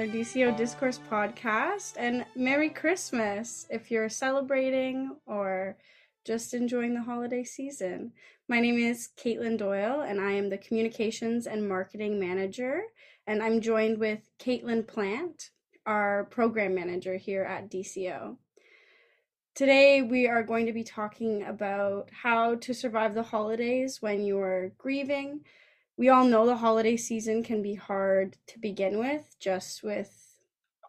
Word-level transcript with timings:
Another 0.00 0.18
DCO 0.18 0.56
Discourse 0.56 0.98
podcast. 1.10 1.92
And 1.98 2.24
Merry 2.34 2.70
Christmas 2.70 3.66
if 3.68 3.90
you're 3.90 4.08
celebrating 4.08 5.14
or 5.26 5.76
just 6.24 6.54
enjoying 6.54 6.94
the 6.94 7.02
holiday 7.02 7.44
season. 7.44 8.12
My 8.48 8.60
name 8.60 8.78
is 8.78 9.10
Katelyn 9.22 9.58
Doyle, 9.58 10.00
and 10.00 10.18
I 10.18 10.32
am 10.32 10.48
the 10.48 10.56
Communications 10.56 11.46
and 11.46 11.68
Marketing 11.68 12.18
Manager. 12.18 12.80
And 13.26 13.42
I'm 13.42 13.60
joined 13.60 13.98
with 13.98 14.20
Caitlin 14.38 14.88
Plant, 14.88 15.50
our 15.84 16.24
Program 16.30 16.74
Manager 16.74 17.18
here 17.18 17.42
at 17.42 17.70
DCO. 17.70 18.38
Today, 19.54 20.00
we 20.00 20.26
are 20.26 20.42
going 20.42 20.64
to 20.64 20.72
be 20.72 20.82
talking 20.82 21.42
about 21.42 22.08
how 22.10 22.54
to 22.54 22.72
survive 22.72 23.12
the 23.12 23.22
holidays 23.22 24.00
when 24.00 24.24
you're 24.24 24.70
grieving 24.78 25.40
we 26.00 26.08
all 26.08 26.24
know 26.24 26.46
the 26.46 26.56
holiday 26.56 26.96
season 26.96 27.42
can 27.42 27.60
be 27.60 27.74
hard 27.74 28.34
to 28.46 28.58
begin 28.58 28.98
with, 28.98 29.36
just 29.38 29.82
with 29.82 30.34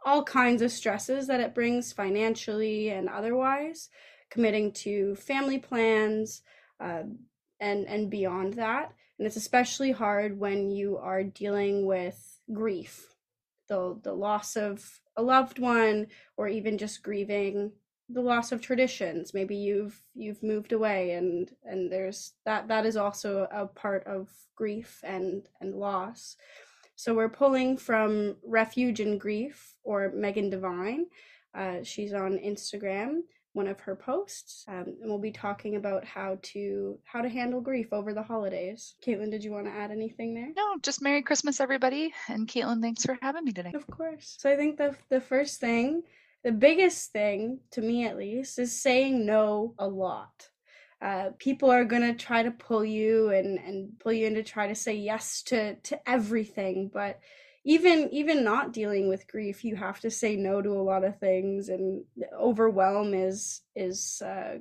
all 0.05 0.23
kinds 0.23 0.61
of 0.61 0.71
stresses 0.71 1.27
that 1.27 1.41
it 1.41 1.53
brings 1.53 1.91
financially 1.91 2.89
and 2.91 3.09
otherwise, 3.09 3.89
committing 4.29 4.71
to 4.71 5.13
family 5.17 5.59
plans 5.59 6.43
uh, 6.79 7.03
and 7.59 7.85
and 7.89 8.09
beyond 8.09 8.53
that. 8.53 8.93
And 9.17 9.27
it's 9.27 9.35
especially 9.35 9.91
hard 9.91 10.39
when 10.39 10.71
you 10.71 10.97
are 10.97 11.23
dealing 11.23 11.85
with 11.85 12.39
grief, 12.53 13.13
the 13.67 13.99
the 14.01 14.13
loss 14.13 14.55
of 14.55 15.01
a 15.17 15.21
loved 15.21 15.59
one, 15.59 16.07
or 16.37 16.47
even 16.47 16.77
just 16.77 17.03
grieving 17.03 17.73
the 18.13 18.21
loss 18.21 18.51
of 18.51 18.61
traditions 18.61 19.33
maybe 19.33 19.55
you've 19.55 20.01
you've 20.15 20.41
moved 20.43 20.71
away 20.71 21.11
and 21.11 21.51
and 21.63 21.91
there's 21.91 22.33
that 22.45 22.67
that 22.67 22.85
is 22.85 22.97
also 22.97 23.47
a 23.51 23.65
part 23.65 24.05
of 24.05 24.29
grief 24.55 24.99
and 25.03 25.47
and 25.59 25.75
loss 25.75 26.35
so 26.95 27.13
we're 27.13 27.29
pulling 27.29 27.77
from 27.77 28.35
refuge 28.43 28.99
in 28.99 29.17
grief 29.17 29.75
or 29.83 30.11
megan 30.13 30.49
devine 30.49 31.05
uh, 31.55 31.77
she's 31.83 32.13
on 32.13 32.37
instagram 32.37 33.21
one 33.53 33.67
of 33.67 33.81
her 33.81 33.95
posts 33.95 34.63
um, 34.69 34.85
and 35.01 35.09
we'll 35.09 35.19
be 35.19 35.31
talking 35.31 35.75
about 35.75 36.05
how 36.05 36.37
to 36.41 36.97
how 37.03 37.21
to 37.21 37.27
handle 37.27 37.59
grief 37.59 37.91
over 37.91 38.13
the 38.13 38.23
holidays 38.23 38.95
caitlin 39.05 39.29
did 39.29 39.43
you 39.43 39.51
want 39.51 39.65
to 39.65 39.71
add 39.71 39.91
anything 39.91 40.33
there 40.33 40.47
No, 40.55 40.77
just 40.81 41.01
Merry 41.01 41.21
Christmas, 41.21 41.59
everybody. 41.59 42.13
And 42.27 42.47
Caitlin, 42.47 42.81
thanks 42.81 43.03
for 43.05 43.17
having 43.21 43.43
me 43.45 43.51
today. 43.51 43.71
Of 43.73 43.87
course. 43.87 44.37
So 44.39 44.49
I 44.49 44.55
think 44.55 44.77
the 44.77 44.95
the 45.09 45.19
first 45.21 45.59
thing, 45.59 46.03
the 46.43 46.51
biggest 46.51 47.11
thing 47.11 47.59
to 47.71 47.81
me 47.81 48.05
at 48.05 48.17
least, 48.17 48.59
is 48.59 48.81
saying 48.81 49.25
no 49.25 49.73
a 49.77 49.87
lot. 49.87 50.49
Uh, 51.01 51.31
people 51.39 51.71
are 51.71 51.85
gonna 51.85 52.13
try 52.13 52.43
to 52.43 52.51
pull 52.51 52.85
you 52.85 53.29
and 53.29 53.57
and 53.59 53.99
pull 53.99 54.13
you 54.13 54.27
into 54.27 54.43
try 54.43 54.67
to 54.67 54.75
say 54.75 54.95
yes 54.95 55.41
to 55.43 55.75
to 55.75 56.09
everything, 56.09 56.89
but 56.93 57.19
even 57.63 58.09
even 58.11 58.43
not 58.43 58.73
dealing 58.73 59.07
with 59.07 59.27
grief, 59.27 59.63
you 59.63 59.75
have 59.75 59.99
to 59.99 60.11
say 60.11 60.35
no 60.35 60.61
to 60.61 60.71
a 60.71 60.81
lot 60.81 61.03
of 61.03 61.19
things, 61.19 61.69
and 61.69 62.03
overwhelm 62.39 63.13
is 63.13 63.61
is 63.75 64.21
uh, 64.23 64.57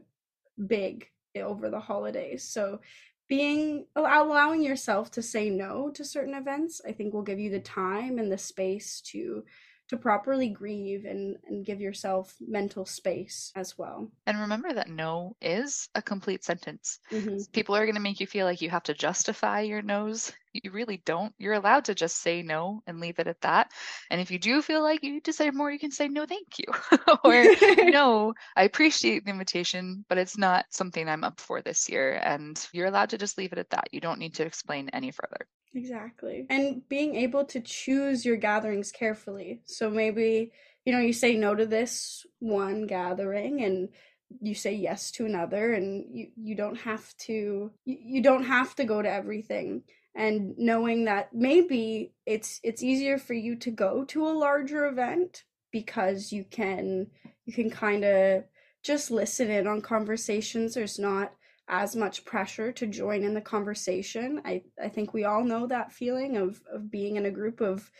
big 0.66 1.06
over 1.36 1.70
the 1.70 1.80
holidays. 1.80 2.44
So 2.44 2.80
being 3.28 3.86
allowing 3.94 4.60
yourself 4.60 5.10
to 5.12 5.22
say 5.22 5.48
no 5.48 5.88
to 5.88 6.04
certain 6.04 6.34
events 6.34 6.80
i 6.84 6.90
think 6.90 7.14
will 7.14 7.22
give 7.22 7.38
you 7.38 7.48
the 7.48 7.60
time 7.60 8.19
and 8.19 8.30
the 8.30 8.36
space 8.36 9.00
to 9.00 9.44
to 9.90 9.98
properly 9.98 10.48
grieve 10.48 11.04
and 11.04 11.36
and 11.46 11.66
give 11.66 11.80
yourself 11.80 12.36
mental 12.40 12.86
space 12.86 13.52
as 13.56 13.76
well 13.78 14.10
And 14.26 14.40
remember 14.40 14.72
that 14.72 14.88
no 14.88 15.36
is 15.42 15.88
a 15.94 16.00
complete 16.02 16.42
sentence. 16.44 17.00
hmm 17.10 17.42
People 17.52 17.76
are 17.76 17.84
going 17.84 17.96
to 17.96 18.00
make 18.00 18.18
you 18.20 18.26
feel 18.26 18.46
like 18.46 18.62
you 18.62 18.70
have 18.70 18.84
to 18.84 18.94
justify 18.94 19.60
your 19.60 19.82
no's. 19.82 20.32
You 20.54 20.70
really 20.70 20.98
don't. 21.04 21.34
You're 21.38 21.54
allowed 21.54 21.84
to 21.86 21.94
just 21.94 22.16
say 22.18 22.42
no 22.42 22.82
and 22.86 22.98
leave 23.00 23.18
it 23.18 23.26
at 23.26 23.40
that. 23.42 23.72
And 24.10 24.20
if 24.20 24.30
you 24.30 24.38
do 24.38 24.62
feel 24.62 24.82
like 24.82 25.02
you 25.02 25.12
need 25.12 25.24
to 25.26 25.32
say 25.34 25.50
more, 25.50 25.70
you 25.70 25.78
can 25.78 25.90
say 25.90 26.08
no, 26.08 26.24
thank 26.26 26.58
you. 26.58 26.64
or 27.24 27.50
no, 27.82 28.34
I 28.56 28.62
appreciate 28.64 29.24
the 29.24 29.30
invitation, 29.32 30.04
but 30.08 30.18
it's 30.18 30.38
not 30.38 30.66
something 30.70 31.08
I'm 31.08 31.24
up 31.24 31.40
for 31.40 31.60
this 31.62 31.88
year. 31.90 32.14
And 32.22 32.56
you're 32.72 32.86
allowed 32.88 33.10
to 33.10 33.18
just 33.18 33.36
leave 33.38 33.52
it 33.52 33.58
at 33.58 33.70
that. 33.70 33.88
You 33.92 34.00
don't 34.00 34.18
need 34.20 34.34
to 34.36 34.46
explain 34.46 34.88
any 34.90 35.10
further. 35.10 35.46
Exactly. 35.75 36.47
And 36.48 36.88
being 36.88 37.16
able 37.16 37.44
to 37.47 37.60
choose 37.60 38.25
your 38.25 38.36
gatherings 38.36 38.92
carefully. 38.92 39.62
So 39.64 39.91
maybe 39.91 40.53
you 40.84 40.92
know 40.92 41.00
you 41.00 41.12
say 41.12 41.36
no 41.36 41.54
to 41.54 41.66
this 41.66 42.26
one 42.38 42.86
gathering 42.86 43.62
and 43.62 43.88
you 44.41 44.54
say 44.54 44.72
yes 44.75 45.10
to 45.12 45.26
another 45.26 45.72
and 45.72 46.04
you 46.10 46.28
you 46.36 46.54
don't 46.54 46.78
have 46.78 47.16
to 47.19 47.70
you, 47.84 47.98
you 48.00 48.22
don't 48.22 48.44
have 48.44 48.75
to 48.76 48.84
go 48.84 49.03
to 49.03 49.10
everything. 49.10 49.82
And 50.14 50.54
knowing 50.58 51.04
that 51.04 51.32
maybe 51.32 52.12
it's 52.26 52.60
it's 52.62 52.82
easier 52.82 53.19
for 53.19 53.34
you 53.34 53.56
to 53.56 53.70
go 53.70 54.04
to 54.06 54.26
a 54.26 54.31
larger 54.31 54.87
event 54.87 55.44
because 55.72 56.32
you 56.32 56.44
can 56.44 57.08
you 57.47 57.52
can 57.52 57.70
kind 57.70 58.04
of 58.04 58.44
just 58.82 59.10
listen 59.10 59.50
in 59.50 59.66
on 59.66 59.82
conversations. 59.82 60.75
There's 60.75 60.98
not 60.98 61.32
as 61.70 61.94
much 61.94 62.25
pressure 62.25 62.72
to 62.72 62.86
join 62.86 63.22
in 63.22 63.32
the 63.32 63.41
conversation. 63.41 64.42
I 64.44 64.62
i 64.82 64.88
think 64.88 65.14
we 65.14 65.25
all 65.25 65.44
know 65.44 65.66
that 65.69 65.92
feeling 65.92 66.36
of 66.36 66.60
of 66.70 66.91
being 66.91 67.16
in 67.16 67.25
a 67.26 67.31
group 67.31 67.60
of 67.60 67.91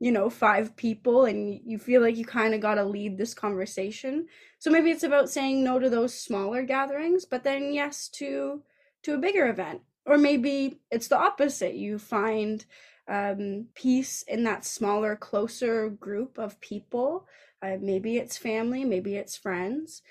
you 0.00 0.10
know 0.10 0.30
five 0.30 0.74
people 0.76 1.26
and 1.26 1.60
you 1.64 1.78
feel 1.78 2.00
like 2.00 2.16
you 2.16 2.24
kind 2.24 2.54
of 2.54 2.60
got 2.60 2.76
to 2.76 2.84
lead 2.84 3.18
this 3.18 3.34
conversation. 3.34 4.26
So 4.58 4.70
maybe 4.70 4.90
it's 4.90 5.02
about 5.04 5.30
saying 5.30 5.62
no 5.62 5.78
to 5.78 5.90
those 5.90 6.18
smaller 6.18 6.62
gatherings 6.62 7.24
but 7.26 7.44
then 7.44 7.72
yes 7.72 8.08
to 8.14 8.62
to 9.04 9.14
a 9.14 9.18
bigger 9.18 9.48
event. 9.48 9.82
Or 10.06 10.16
maybe 10.16 10.80
it's 10.90 11.08
the 11.08 11.18
opposite. 11.18 11.74
You 11.74 11.98
find 11.98 12.64
um, 13.08 13.66
peace 13.74 14.22
in 14.22 14.44
that 14.44 14.64
smaller 14.64 15.16
closer 15.16 15.90
group 15.90 16.38
of 16.38 16.60
people. 16.60 17.26
Uh, 17.60 17.76
maybe 17.80 18.16
it's 18.16 18.38
family 18.38 18.84
maybe 18.84 19.16
it's 19.16 19.36
friends 19.36 20.02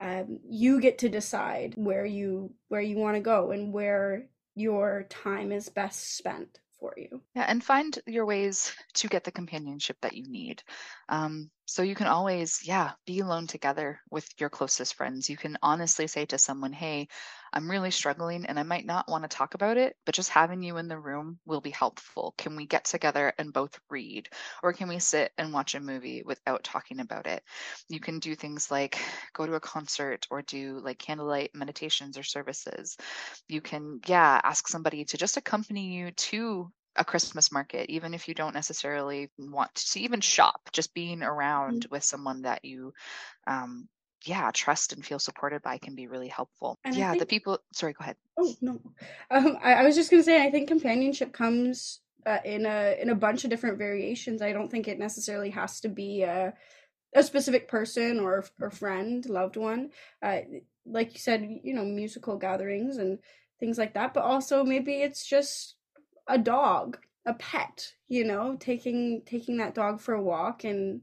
um, 0.00 0.38
you 0.48 0.80
get 0.80 0.98
to 0.98 1.08
decide 1.08 1.74
where 1.76 2.04
you 2.04 2.52
where 2.68 2.80
you 2.80 2.96
want 2.96 3.16
to 3.16 3.20
go 3.20 3.50
and 3.50 3.72
where 3.72 4.28
your 4.54 5.06
time 5.08 5.52
is 5.52 5.68
best 5.68 6.16
spent 6.16 6.60
for 6.78 6.94
you 6.96 7.22
Yeah, 7.34 7.46
and 7.48 7.62
find 7.62 7.98
your 8.06 8.26
ways 8.26 8.74
to 8.94 9.08
get 9.08 9.24
the 9.24 9.32
companionship 9.32 9.96
that 10.02 10.16
you 10.16 10.24
need. 10.28 10.62
Um, 11.08 11.50
so 11.66 11.82
you 11.82 11.94
can 11.94 12.06
always, 12.06 12.60
yeah, 12.64 12.92
be 13.06 13.20
alone 13.20 13.46
together 13.46 14.00
with 14.10 14.28
your 14.38 14.48
closest 14.48 14.94
friends. 14.94 15.28
You 15.28 15.36
can 15.36 15.58
honestly 15.62 16.06
say 16.06 16.24
to 16.26 16.38
someone, 16.38 16.72
hey, 16.72 17.08
I'm 17.52 17.70
really 17.70 17.90
struggling 17.90 18.46
and 18.46 18.58
I 18.58 18.62
might 18.62 18.86
not 18.86 19.08
want 19.08 19.24
to 19.24 19.28
talk 19.28 19.54
about 19.54 19.76
it, 19.76 19.96
but 20.04 20.14
just 20.14 20.30
having 20.30 20.62
you 20.62 20.76
in 20.76 20.88
the 20.88 20.98
room 20.98 21.38
will 21.44 21.60
be 21.60 21.70
helpful. 21.70 22.34
Can 22.38 22.54
we 22.56 22.66
get 22.66 22.84
together 22.84 23.32
and 23.38 23.52
both 23.52 23.78
read? 23.90 24.28
Or 24.62 24.72
can 24.72 24.88
we 24.88 24.98
sit 25.00 25.32
and 25.38 25.52
watch 25.52 25.74
a 25.74 25.80
movie 25.80 26.22
without 26.24 26.64
talking 26.64 27.00
about 27.00 27.26
it? 27.26 27.42
You 27.88 28.00
can 28.00 28.20
do 28.20 28.34
things 28.34 28.70
like 28.70 28.98
go 29.32 29.44
to 29.46 29.54
a 29.54 29.60
concert 29.60 30.26
or 30.30 30.42
do 30.42 30.80
like 30.84 30.98
candlelight 30.98 31.50
meditations 31.54 32.16
or 32.16 32.22
services. 32.22 32.96
You 33.48 33.60
can, 33.60 34.00
yeah, 34.06 34.40
ask 34.44 34.68
somebody 34.68 35.04
to 35.06 35.16
just 35.16 35.36
accompany 35.36 35.94
you 35.94 36.12
to 36.12 36.70
a 36.96 37.04
Christmas 37.04 37.52
market, 37.52 37.90
even 37.90 38.14
if 38.14 38.28
you 38.28 38.34
don't 38.34 38.54
necessarily 38.54 39.30
want 39.38 39.74
to 39.74 40.00
even 40.00 40.20
shop, 40.20 40.70
just 40.72 40.94
being 40.94 41.22
around 41.22 41.86
with 41.90 42.04
someone 42.04 42.42
that 42.42 42.64
you, 42.64 42.92
um, 43.46 43.88
yeah, 44.24 44.50
trust 44.52 44.92
and 44.92 45.04
feel 45.04 45.18
supported 45.18 45.62
by 45.62 45.78
can 45.78 45.94
be 45.94 46.06
really 46.06 46.28
helpful. 46.28 46.78
And 46.84 46.94
yeah, 46.94 47.14
the 47.14 47.26
people, 47.26 47.58
sorry, 47.72 47.92
go 47.92 48.02
ahead. 48.02 48.16
Oh 48.38 48.54
no, 48.60 48.80
um, 49.30 49.58
I, 49.62 49.74
I 49.74 49.82
was 49.84 49.94
just 49.94 50.10
gonna 50.10 50.22
say 50.22 50.44
I 50.44 50.50
think 50.50 50.68
companionship 50.68 51.32
comes 51.32 52.00
uh, 52.26 52.38
in 52.44 52.66
a 52.66 52.96
in 53.00 53.08
a 53.10 53.14
bunch 53.14 53.44
of 53.44 53.50
different 53.50 53.78
variations. 53.78 54.42
I 54.42 54.52
don't 54.52 54.70
think 54.70 54.88
it 54.88 54.98
necessarily 54.98 55.50
has 55.50 55.80
to 55.80 55.88
be 55.88 56.22
a 56.22 56.52
a 57.14 57.22
specific 57.22 57.68
person 57.68 58.20
or 58.20 58.44
or 58.60 58.70
friend, 58.70 59.24
loved 59.26 59.56
one. 59.56 59.90
Uh, 60.22 60.40
like 60.84 61.14
you 61.14 61.18
said, 61.18 61.60
you 61.62 61.74
know, 61.74 61.84
musical 61.84 62.36
gatherings 62.36 62.96
and 62.98 63.18
things 63.58 63.78
like 63.78 63.94
that. 63.94 64.12
But 64.12 64.24
also 64.24 64.64
maybe 64.64 64.94
it's 65.02 65.26
just 65.26 65.75
a 66.26 66.38
dog, 66.38 66.98
a 67.24 67.34
pet. 67.34 67.92
You 68.08 68.24
know, 68.24 68.56
taking 68.58 69.22
taking 69.26 69.56
that 69.58 69.74
dog 69.74 70.00
for 70.00 70.14
a 70.14 70.22
walk, 70.22 70.64
and 70.64 71.02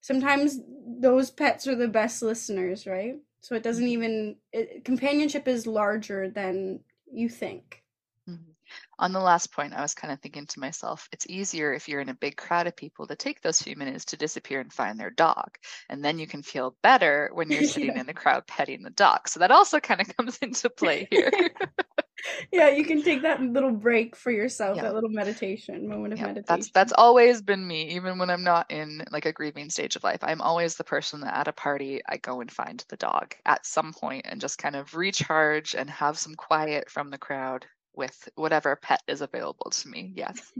sometimes 0.00 0.58
those 1.00 1.30
pets 1.30 1.66
are 1.66 1.76
the 1.76 1.88
best 1.88 2.22
listeners, 2.22 2.86
right? 2.86 3.16
So 3.40 3.54
it 3.54 3.62
doesn't 3.62 3.84
mm-hmm. 3.84 3.92
even 3.92 4.36
it, 4.52 4.84
companionship 4.84 5.48
is 5.48 5.66
larger 5.66 6.30
than 6.30 6.80
you 7.10 7.28
think. 7.28 7.82
Mm-hmm. 8.28 8.50
On 8.98 9.12
the 9.12 9.20
last 9.20 9.52
point, 9.52 9.74
I 9.74 9.80
was 9.80 9.94
kind 9.94 10.12
of 10.12 10.20
thinking 10.20 10.46
to 10.46 10.60
myself, 10.60 11.08
it's 11.12 11.26
easier 11.28 11.72
if 11.72 11.88
you're 11.88 12.00
in 12.00 12.08
a 12.08 12.14
big 12.14 12.36
crowd 12.36 12.66
of 12.66 12.76
people 12.76 13.06
to 13.06 13.16
take 13.16 13.40
those 13.40 13.62
few 13.62 13.76
minutes 13.76 14.06
to 14.06 14.16
disappear 14.16 14.60
and 14.60 14.72
find 14.72 14.98
their 14.98 15.10
dog. 15.10 15.56
And 15.88 16.04
then 16.04 16.18
you 16.18 16.26
can 16.26 16.42
feel 16.42 16.76
better 16.82 17.30
when 17.32 17.50
you're 17.50 17.64
sitting 17.64 17.94
yeah. 17.94 18.00
in 18.00 18.06
the 18.06 18.14
crowd 18.14 18.46
petting 18.46 18.82
the 18.82 18.90
dog. 18.90 19.28
So 19.28 19.40
that 19.40 19.50
also 19.50 19.80
kind 19.80 20.00
of 20.00 20.08
comes 20.16 20.38
into 20.38 20.68
play 20.68 21.08
here. 21.10 21.30
yeah, 22.52 22.68
you 22.68 22.84
can 22.84 23.02
take 23.02 23.22
that 23.22 23.40
little 23.40 23.70
break 23.70 24.16
for 24.16 24.30
yourself, 24.30 24.76
yeah. 24.76 24.82
that 24.82 24.94
little 24.94 25.10
meditation, 25.10 25.88
moment 25.88 26.14
of 26.14 26.20
meditation. 26.20 26.44
That's 26.48 26.70
that's 26.70 26.92
always 26.92 27.42
been 27.42 27.66
me, 27.66 27.90
even 27.90 28.18
when 28.18 28.30
I'm 28.30 28.44
not 28.44 28.70
in 28.70 29.04
like 29.10 29.26
a 29.26 29.32
grieving 29.32 29.70
stage 29.70 29.96
of 29.96 30.04
life. 30.04 30.20
I'm 30.22 30.40
always 30.40 30.76
the 30.76 30.84
person 30.84 31.20
that 31.20 31.36
at 31.36 31.48
a 31.48 31.52
party 31.52 32.00
I 32.08 32.16
go 32.16 32.40
and 32.40 32.50
find 32.50 32.84
the 32.88 32.96
dog 32.96 33.34
at 33.46 33.66
some 33.66 33.92
point 33.92 34.26
and 34.28 34.40
just 34.40 34.58
kind 34.58 34.76
of 34.76 34.94
recharge 34.94 35.74
and 35.74 35.88
have 35.90 36.18
some 36.18 36.34
quiet 36.34 36.90
from 36.90 37.10
the 37.10 37.18
crowd 37.18 37.66
with 37.94 38.28
whatever 38.34 38.76
pet 38.76 39.02
is 39.08 39.20
available 39.20 39.70
to 39.70 39.88
me. 39.88 40.12
Yes. 40.14 40.52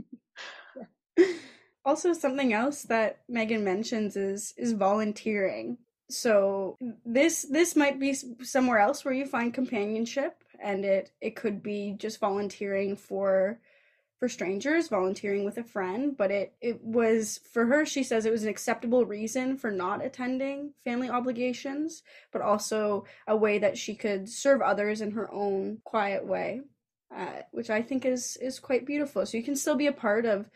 also 1.85 2.13
something 2.13 2.53
else 2.53 2.83
that 2.83 3.19
Megan 3.27 3.63
mentions 3.63 4.15
is 4.15 4.53
is 4.57 4.73
volunteering. 4.73 5.77
So 6.09 6.77
this 7.05 7.45
this 7.49 7.75
might 7.75 7.99
be 7.99 8.13
somewhere 8.13 8.79
else 8.79 9.05
where 9.05 9.13
you 9.13 9.25
find 9.25 9.53
companionship 9.53 10.43
and 10.61 10.85
it 10.85 11.11
it 11.21 11.35
could 11.35 11.61
be 11.63 11.95
just 11.97 12.19
volunteering 12.19 12.95
for 12.95 13.59
for 14.17 14.27
strangers 14.27 14.89
volunteering 14.89 15.45
with 15.45 15.57
a 15.57 15.63
friend 15.63 16.17
but 16.17 16.29
it 16.29 16.53
it 16.61 16.83
was 16.83 17.39
for 17.51 17.65
her 17.65 17.85
she 17.85 18.03
says 18.03 18.25
it 18.25 18.31
was 18.31 18.43
an 18.43 18.49
acceptable 18.49 19.05
reason 19.05 19.57
for 19.57 19.71
not 19.71 20.03
attending 20.03 20.73
family 20.83 21.09
obligations 21.09 22.03
but 22.31 22.41
also 22.41 23.05
a 23.27 23.35
way 23.35 23.57
that 23.57 23.77
she 23.77 23.95
could 23.95 24.27
serve 24.27 24.61
others 24.61 24.99
in 25.01 25.11
her 25.11 25.31
own 25.31 25.79
quiet 25.85 26.25
way 26.25 26.61
uh, 27.15 27.41
which 27.51 27.69
i 27.69 27.81
think 27.81 28.05
is 28.05 28.37
is 28.37 28.59
quite 28.59 28.85
beautiful. 28.85 29.25
So 29.25 29.37
you 29.37 29.43
can 29.43 29.55
still 29.55 29.75
be 29.75 29.87
a 29.87 29.91
part 29.91 30.25
of 30.25 30.49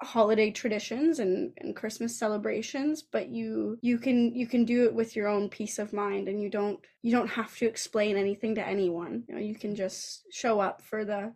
holiday 0.00 0.50
traditions 0.50 1.18
and, 1.18 1.52
and 1.58 1.74
christmas 1.74 2.16
celebrations 2.16 3.02
but 3.02 3.28
you 3.28 3.76
you 3.82 3.98
can 3.98 4.32
you 4.32 4.46
can 4.46 4.64
do 4.64 4.84
it 4.84 4.94
with 4.94 5.16
your 5.16 5.26
own 5.26 5.48
peace 5.48 5.78
of 5.78 5.92
mind 5.92 6.28
and 6.28 6.40
you 6.40 6.48
don't 6.48 6.78
you 7.02 7.12
don't 7.12 7.28
have 7.28 7.56
to 7.56 7.66
explain 7.66 8.16
anything 8.16 8.54
to 8.54 8.66
anyone. 8.66 9.24
You 9.28 9.34
know 9.34 9.40
you 9.40 9.54
can 9.54 9.74
just 9.74 10.24
show 10.30 10.60
up 10.60 10.82
for 10.82 11.04
the 11.04 11.32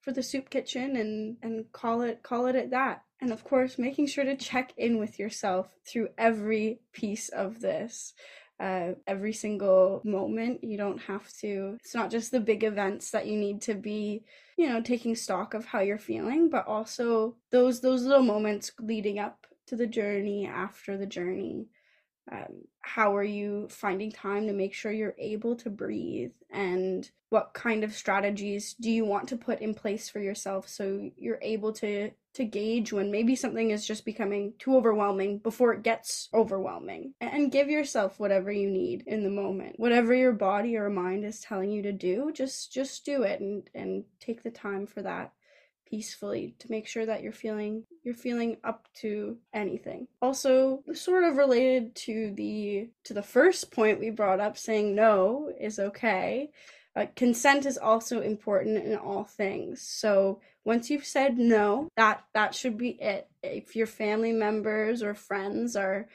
for 0.00 0.12
the 0.12 0.22
soup 0.22 0.50
kitchen 0.50 0.96
and 0.96 1.36
and 1.42 1.72
call 1.72 2.02
it 2.02 2.22
call 2.22 2.46
it 2.46 2.56
at 2.56 2.70
that. 2.70 3.02
And 3.20 3.32
of 3.32 3.44
course 3.44 3.78
making 3.78 4.06
sure 4.06 4.24
to 4.24 4.36
check 4.36 4.72
in 4.76 4.98
with 4.98 5.18
yourself 5.18 5.74
through 5.86 6.08
every 6.18 6.80
piece 6.92 7.28
of 7.28 7.60
this 7.60 8.12
uh, 8.58 8.92
every 9.06 9.32
single 9.32 10.00
moment. 10.04 10.64
You 10.64 10.76
don't 10.76 11.00
have 11.02 11.30
to, 11.40 11.76
it's 11.80 11.94
not 11.94 12.10
just 12.10 12.30
the 12.30 12.40
big 12.40 12.64
events 12.64 13.10
that 13.10 13.26
you 13.26 13.36
need 13.36 13.60
to 13.62 13.74
be, 13.74 14.24
you 14.56 14.68
know, 14.68 14.80
taking 14.80 15.14
stock 15.14 15.54
of 15.54 15.66
how 15.66 15.80
you're 15.80 15.98
feeling, 15.98 16.48
but 16.48 16.66
also 16.66 17.36
those, 17.50 17.80
those 17.80 18.04
little 18.04 18.24
moments 18.24 18.72
leading 18.80 19.18
up 19.18 19.46
to 19.66 19.76
the 19.76 19.86
journey, 19.86 20.46
after 20.46 20.96
the 20.96 21.06
journey. 21.06 21.66
Um, 22.30 22.64
how 22.80 23.14
are 23.14 23.22
you 23.22 23.68
finding 23.70 24.10
time 24.10 24.46
to 24.46 24.52
make 24.52 24.74
sure 24.74 24.90
you're 24.90 25.14
able 25.16 25.54
to 25.56 25.70
breathe 25.70 26.32
and 26.50 27.08
what 27.28 27.54
kind 27.54 27.84
of 27.84 27.94
strategies 27.94 28.74
do 28.74 28.90
you 28.90 29.04
want 29.04 29.28
to 29.28 29.36
put 29.36 29.60
in 29.60 29.74
place 29.74 30.08
for 30.08 30.18
yourself 30.18 30.68
so 30.68 31.10
you're 31.16 31.38
able 31.40 31.72
to 31.74 32.10
to 32.36 32.44
gauge 32.44 32.92
when 32.92 33.10
maybe 33.10 33.34
something 33.34 33.70
is 33.70 33.86
just 33.86 34.04
becoming 34.04 34.52
too 34.58 34.76
overwhelming 34.76 35.38
before 35.38 35.72
it 35.72 35.82
gets 35.82 36.28
overwhelming. 36.34 37.14
And 37.20 37.50
give 37.50 37.68
yourself 37.68 38.20
whatever 38.20 38.52
you 38.52 38.70
need 38.70 39.04
in 39.06 39.24
the 39.24 39.30
moment. 39.30 39.74
Whatever 39.78 40.14
your 40.14 40.32
body 40.32 40.76
or 40.76 40.90
mind 40.90 41.24
is 41.24 41.40
telling 41.40 41.70
you 41.70 41.82
to 41.82 41.92
do 41.92 42.30
just 42.32 42.72
just 42.72 43.04
do 43.04 43.22
it 43.22 43.40
and 43.40 43.68
and 43.74 44.04
take 44.20 44.42
the 44.42 44.50
time 44.50 44.86
for 44.86 45.02
that 45.02 45.32
peacefully 45.86 46.54
to 46.58 46.70
make 46.70 46.86
sure 46.86 47.06
that 47.06 47.22
you're 47.22 47.32
feeling 47.32 47.84
you're 48.02 48.14
feeling 48.14 48.56
up 48.64 48.88
to 49.00 49.38
anything. 49.54 50.06
Also 50.20 50.82
sort 50.92 51.24
of 51.24 51.36
related 51.36 51.94
to 51.94 52.32
the 52.36 52.90
to 53.04 53.14
the 53.14 53.22
first 53.22 53.70
point 53.70 54.00
we 54.00 54.10
brought 54.10 54.40
up 54.40 54.58
saying 54.58 54.94
no 54.94 55.50
is 55.58 55.78
okay 55.78 56.50
uh, 56.96 57.06
consent 57.14 57.66
is 57.66 57.76
also 57.76 58.22
important 58.22 58.82
in 58.82 58.96
all 58.96 59.24
things. 59.24 59.82
So 59.82 60.40
once 60.64 60.88
you've 60.90 61.04
said 61.04 61.38
no 61.38 61.88
that 61.96 62.24
that 62.32 62.54
should 62.54 62.78
be 62.78 62.90
it. 63.00 63.28
If 63.42 63.76
your 63.76 63.86
family 63.86 64.32
members 64.32 65.02
or 65.02 65.14
friends 65.14 65.76
are 65.76 66.08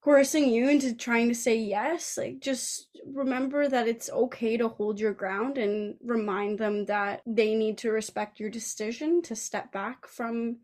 coercing 0.00 0.48
you 0.48 0.68
into 0.68 0.94
trying 0.94 1.28
to 1.28 1.34
say 1.34 1.56
yes 1.56 2.18
like 2.18 2.40
just 2.40 2.88
remember 3.06 3.68
that 3.68 3.86
it's 3.86 4.10
okay 4.10 4.56
to 4.56 4.66
hold 4.66 4.98
your 4.98 5.12
ground 5.12 5.58
and 5.58 5.94
remind 6.04 6.58
them 6.58 6.86
that 6.86 7.22
they 7.24 7.54
need 7.54 7.78
to 7.78 7.90
respect 7.90 8.40
your 8.40 8.50
decision 8.50 9.22
to 9.22 9.36
step 9.36 9.70
back 9.72 10.06
from 10.06 10.56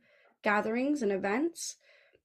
gatherings 0.42 1.02
and 1.02 1.12
events. 1.12 1.76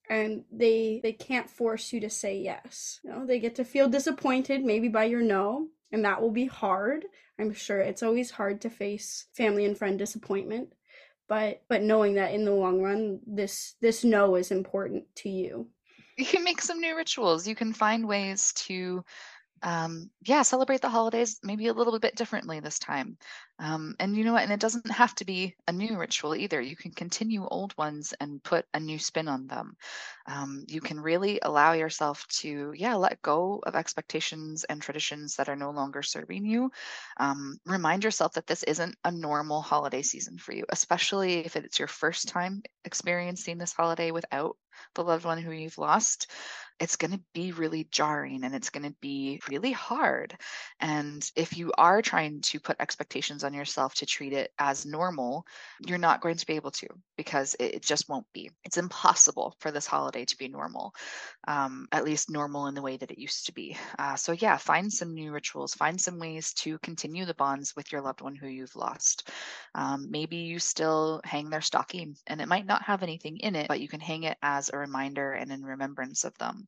And 0.10 0.44
they 0.52 1.00
they 1.02 1.14
can't 1.14 1.50
force 1.50 1.94
you 1.94 2.00
to 2.02 2.10
say 2.10 2.38
yes. 2.38 3.00
You 3.04 3.10
know 3.10 3.26
they 3.26 3.40
get 3.40 3.56
to 3.56 3.66
feel 3.66 3.90
disappointed 3.90 4.64
maybe 4.64 4.88
by 4.88 5.06
your 5.06 5.24
no 5.24 5.70
and 5.92 6.06
that 6.06 6.22
will 6.22 6.32
be 6.32 6.46
hard 6.46 7.06
i'm 7.40 7.54
sure 7.54 7.80
it's 7.80 8.04
always 8.04 8.32
hard 8.32 8.62
to 8.62 8.70
face 8.70 9.26
family 9.34 9.66
and 9.66 9.78
friend 9.78 9.98
disappointment 9.98 10.74
but 11.28 11.62
but 11.68 11.82
knowing 11.82 12.16
that 12.16 12.34
in 12.34 12.46
the 12.46 12.52
long 12.52 12.82
run 12.82 13.20
this 13.26 13.76
this 13.82 14.04
no 14.04 14.36
is 14.36 14.52
important 14.52 15.04
to 15.16 15.30
you 15.30 15.68
you 16.18 16.26
can 16.26 16.44
make 16.44 16.62
some 16.62 16.80
new 16.80 16.96
rituals. 16.96 17.48
You 17.48 17.56
can 17.56 17.74
find 17.74 18.08
ways 18.08 18.54
to 18.68 19.04
um, 19.62 20.10
yeah, 20.26 20.42
celebrate 20.42 20.82
the 20.82 20.90
holidays 20.90 21.40
maybe 21.42 21.68
a 21.68 21.74
little 21.74 21.98
bit 21.98 22.16
differently 22.16 22.60
this 22.60 22.80
time. 22.80 23.18
Um, 23.64 23.96
and 23.98 24.18
you 24.18 24.26
know 24.26 24.34
what? 24.34 24.44
And 24.44 24.52
it 24.52 24.60
doesn't 24.60 24.92
have 24.92 25.16
to 25.16 25.26
be 25.26 25.56
a 25.70 25.72
new 25.72 25.98
ritual 25.98 26.36
either. 26.36 26.60
You 26.60 26.76
can 26.76 26.92
continue 26.92 27.48
old 27.48 27.76
ones 27.78 28.14
and 28.20 28.44
put 28.44 28.66
a 28.74 28.80
new 28.80 29.00
spin 29.00 29.30
on 29.30 29.48
them. 29.48 29.78
Um, 30.28 30.66
you 30.68 30.82
can 30.82 31.00
really 31.00 31.40
allow 31.42 31.72
yourself 31.72 32.28
to, 32.42 32.74
yeah, 32.76 32.96
let 32.96 33.22
go 33.22 33.62
of 33.66 33.76
expectations 33.76 34.66
and 34.66 34.82
traditions 34.82 35.38
that 35.38 35.48
are 35.48 35.56
no 35.56 35.72
longer 35.72 36.04
serving 36.04 36.46
you. 36.46 36.72
Um, 37.16 37.58
remind 37.66 38.04
yourself 38.04 38.34
that 38.34 38.48
this 38.48 38.64
isn't 38.64 38.98
a 39.06 39.12
normal 39.12 39.62
holiday 39.62 40.02
season 40.02 40.38
for 40.38 40.52
you, 40.52 40.66
especially 40.68 41.46
if 41.46 41.56
it's 41.56 41.80
your 41.80 41.88
first 41.88 42.28
time 42.28 42.64
experiencing 42.84 43.58
this 43.60 43.72
holiday 43.72 44.12
without 44.12 44.58
the 44.96 45.04
loved 45.06 45.24
one 45.24 45.38
who 45.38 45.52
you've 45.52 45.78
lost 45.78 46.28
it's 46.80 46.96
going 46.96 47.12
to 47.12 47.22
be 47.34 47.52
really 47.52 47.88
jarring 47.92 48.44
and 48.44 48.54
it's 48.56 48.70
going 48.70 48.84
to 48.84 48.96
be 49.02 49.42
really 49.50 49.72
hard. 49.72 50.36
And 50.80 51.30
if 51.36 51.58
you 51.58 51.72
are 51.78 52.02
trying 52.02 52.42
to 52.42 52.60
put 52.60 52.78
expectations 52.80 53.44
on 53.44 53.53
yourself 53.54 53.94
to 53.96 54.06
treat 54.06 54.34
it 54.34 54.52
as 54.60 54.86
normal, 54.86 55.46
you're 55.86 55.98
not 55.98 56.22
going 56.22 56.38
to 56.38 56.46
be 56.46 56.54
able 56.54 56.72
to 56.72 56.88
because 57.18 57.56
it, 57.60 57.84
just 57.84 58.08
won't 58.08 58.26
be. 58.34 58.50
It's 58.64 58.78
impossible 58.78 59.56
for 59.60 59.70
this 59.70 59.86
holiday 59.86 60.24
to 60.24 60.38
be 60.38 60.48
normal, 60.48 60.94
um, 61.48 61.88
at 61.92 62.06
least 62.06 62.30
normal 62.30 62.68
in 62.68 62.76
the 62.76 62.82
way 62.82 62.96
that 62.96 63.12
it 63.12 63.20
used 63.20 63.48
to 63.48 63.54
be. 63.54 63.76
Uh, 64.00 64.16
so, 64.16 64.32
yeah, 64.32 64.56
find 64.56 64.92
some 64.92 65.14
new 65.14 65.32
rituals, 65.32 65.74
find 65.74 66.00
some 66.00 66.18
ways 66.18 66.54
to 66.54 66.78
continue 66.80 67.26
the 67.26 67.34
bonds 67.34 67.76
with 67.76 67.92
your 67.92 68.02
loved 68.02 68.22
one 68.22 68.36
who 68.36 68.48
you've 68.48 68.76
lost. 68.76 69.30
Um, 69.76 70.08
maybe 70.10 70.38
you 70.38 70.60
still 70.60 71.20
hang 71.26 71.50
their 71.50 71.62
stocking 71.62 72.16
and 72.28 72.42
it 72.42 72.48
might 72.48 72.66
not 72.66 72.84
have 72.84 73.04
anything 73.04 73.38
in 73.38 73.56
it, 73.56 73.68
but 73.68 73.82
you 73.82 73.90
can 73.90 74.00
hang 74.00 74.24
it 74.24 74.38
as 74.42 74.70
a 74.70 74.78
reminder 74.78 75.34
and 75.34 75.52
in 75.52 75.64
remembrance 75.64 76.24
of 76.24 76.38
them. 76.38 76.66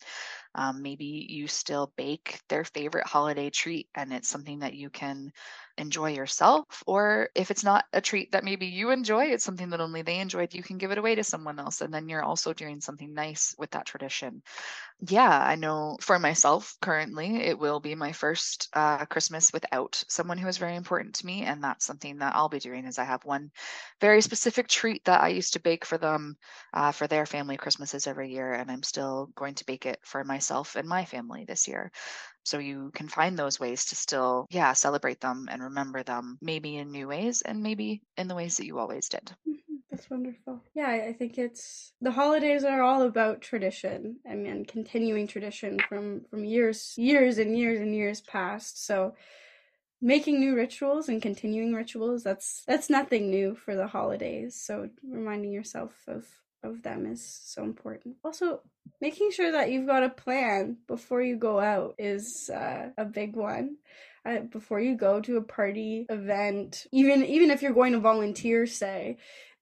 Um, 0.56 0.82
maybe 0.82 1.28
you 1.30 1.48
still 1.48 1.94
bake 1.98 2.40
their 2.50 2.64
favorite 2.64 3.08
holiday 3.08 3.50
treat 3.50 3.88
and 3.96 4.12
it's 4.12 4.30
something 4.30 4.60
that 4.60 4.74
you 4.74 4.90
can 4.90 5.32
enjoy 5.78 6.14
yourself. 6.14 6.84
Or 6.88 7.30
if 7.36 7.52
it's 7.52 7.64
not 7.64 7.86
a 7.94 8.02
treat 8.02 8.32
that 8.32 8.44
maybe 8.44 8.66
you 8.66 8.92
enjoy, 8.92 9.26
it's 9.26 9.44
something 9.44 9.70
that 9.70 9.82
only 9.82 10.02
they 10.02 10.20
enjoyed, 10.20 10.54
you 10.54 10.64
can 10.64 10.78
give 10.78 10.92
it 10.92 10.98
away 10.98 11.16
to 11.16 11.24
someone 11.24 11.60
else. 11.60 11.82
And 11.82 11.94
then 11.94 12.10
you're 12.10 12.24
also 12.24 12.54
doing 12.54 12.82
something 12.82 13.14
nice 13.14 13.56
with 13.58 13.72
that 13.72 13.86
tradition. 13.86 14.42
Yeah, 15.02 15.30
I 15.30 15.56
know 15.56 15.98
for 16.02 16.20
myself 16.20 16.78
currently, 16.82 17.38
it 17.44 17.60
will 17.60 17.80
be 17.80 17.96
my 17.96 18.12
first 18.12 18.70
uh, 18.74 19.06
Christmas 19.06 19.52
without 19.52 20.02
someone 20.08 20.38
who 20.38 20.48
is 20.48 20.58
very 20.58 20.76
important 20.76 21.16
to 21.16 21.26
me. 21.26 21.44
And 21.44 21.64
that's 21.64 21.86
something 21.86 22.18
that 22.20 22.36
I'll 22.36 22.50
be 22.50 22.60
doing 22.60 22.86
is 22.86 22.98
I 22.98 23.04
have 23.04 23.26
one 23.26 23.52
very 24.02 24.22
specific 24.22 24.68
treat 24.68 25.04
that 25.06 25.22
I 25.22 25.30
used 25.30 25.54
to 25.54 25.60
bake 25.60 25.86
for 25.86 25.98
them 25.98 26.38
uh, 26.74 26.92
for 26.92 27.08
their 27.08 27.26
family 27.26 27.58
Christmases 27.58 28.08
every 28.08 28.32
year. 28.32 28.54
And 28.54 28.72
I'm 28.72 28.84
still 28.84 29.30
going 29.36 29.56
to 29.56 29.66
bake 29.66 29.86
it 29.86 30.00
for 30.04 30.24
myself 30.24 30.76
and 30.76 30.88
my 30.88 31.06
family 31.06 31.46
this 31.46 31.68
year 31.68 31.92
so 32.46 32.58
you 32.58 32.92
can 32.94 33.10
find 33.10 33.38
those 33.38 33.60
ways 33.60 33.86
to 33.86 33.96
still 33.96 34.48
yeah 34.50 34.74
celebrate 34.74 35.20
them 35.20 35.48
and 35.52 35.62
remember 35.64 36.04
them 36.04 36.38
maybe 36.42 36.78
in 36.78 36.92
new 36.92 37.08
ways 37.08 37.42
and 37.42 37.62
maybe 37.62 38.02
in 38.18 38.28
the 38.28 38.36
ways 38.36 38.58
that 38.58 38.66
you 38.66 38.80
always 38.80 39.10
did 39.10 39.26
mm-hmm. 39.48 39.76
That's 39.96 40.10
wonderful. 40.10 40.62
Yeah, 40.74 40.90
I 40.90 41.14
think 41.14 41.38
it's 41.38 41.94
the 42.02 42.12
holidays 42.12 42.66
are 42.66 42.82
all 42.82 43.04
about 43.04 43.40
tradition 43.40 44.18
I 44.30 44.36
mean, 44.36 44.66
continuing 44.66 45.26
tradition 45.26 45.80
from 45.88 46.26
from 46.30 46.44
years 46.44 46.96
years 46.98 47.38
and 47.38 47.58
years 47.58 47.80
and 47.80 47.96
years 47.96 48.20
past. 48.20 48.86
So 48.86 49.16
making 50.02 50.42
new 50.42 50.54
rituals 50.54 51.08
and 51.08 51.22
continuing 51.22 51.74
rituals 51.74 52.24
that's 52.24 52.64
that's 52.68 52.90
nothing 52.90 53.30
new 53.30 53.56
for 53.56 53.74
the 53.74 53.88
holidays. 53.88 54.60
So 54.60 54.90
reminding 55.02 55.54
yourself 55.54 55.94
of 56.10 56.26
of 56.66 56.84
them 56.84 57.06
is 57.06 57.24
so 57.46 57.64
important. 57.64 58.16
Also, 58.24 58.62
making 59.02 59.32
sure 59.32 59.52
that 59.52 59.72
you've 59.72 59.88
got 59.88 60.04
a 60.04 60.10
plan 60.10 60.78
before 60.88 61.22
you 61.22 61.36
go 61.36 61.60
out 61.60 61.96
is 61.98 62.50
uh, 62.50 62.90
a 62.98 63.06
big 63.06 63.36
one 63.36 63.78
uh, 64.26 64.40
before 64.40 64.80
you 64.80 64.96
go 64.96 65.22
to 65.22 65.38
a 65.38 65.42
party 65.42 66.06
event 66.10 66.86
even 66.92 67.24
even 67.26 67.52
if 67.52 67.62
you're 67.62 67.74
going 67.74 67.94
to 67.94 68.00
volunteer 68.00 68.66
say 68.66 69.18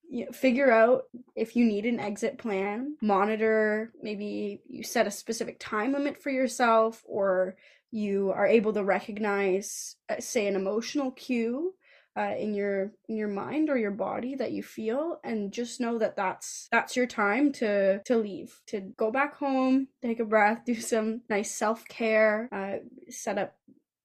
you 0.09 0.25
know, 0.25 0.31
figure 0.31 0.71
out 0.71 1.03
if 1.35 1.55
you 1.55 1.65
need 1.65 1.85
an 1.85 1.99
exit 1.99 2.37
plan 2.37 2.95
monitor 3.01 3.91
maybe 4.01 4.61
you 4.69 4.83
set 4.83 5.07
a 5.07 5.11
specific 5.11 5.57
time 5.59 5.93
limit 5.93 6.21
for 6.21 6.29
yourself 6.29 7.03
or 7.05 7.55
you 7.91 8.31
are 8.31 8.47
able 8.47 8.73
to 8.73 8.83
recognize 8.83 9.95
uh, 10.09 10.19
say 10.19 10.47
an 10.47 10.55
emotional 10.55 11.11
cue 11.11 11.73
uh, 12.17 12.33
in 12.37 12.53
your 12.53 12.91
in 13.09 13.15
your 13.15 13.27
mind 13.27 13.69
or 13.69 13.77
your 13.77 13.91
body 13.91 14.35
that 14.35 14.51
you 14.51 14.61
feel 14.61 15.19
and 15.23 15.51
just 15.51 15.79
know 15.79 15.97
that 15.97 16.15
that's 16.15 16.67
that's 16.71 16.95
your 16.95 17.07
time 17.07 17.51
to 17.51 17.99
to 18.03 18.17
leave 18.17 18.61
to 18.67 18.81
go 18.97 19.09
back 19.11 19.35
home 19.35 19.87
take 20.01 20.19
a 20.19 20.25
breath 20.25 20.61
do 20.65 20.75
some 20.75 21.21
nice 21.29 21.51
self-care 21.51 22.49
uh, 22.51 22.77
set 23.09 23.37
up 23.37 23.55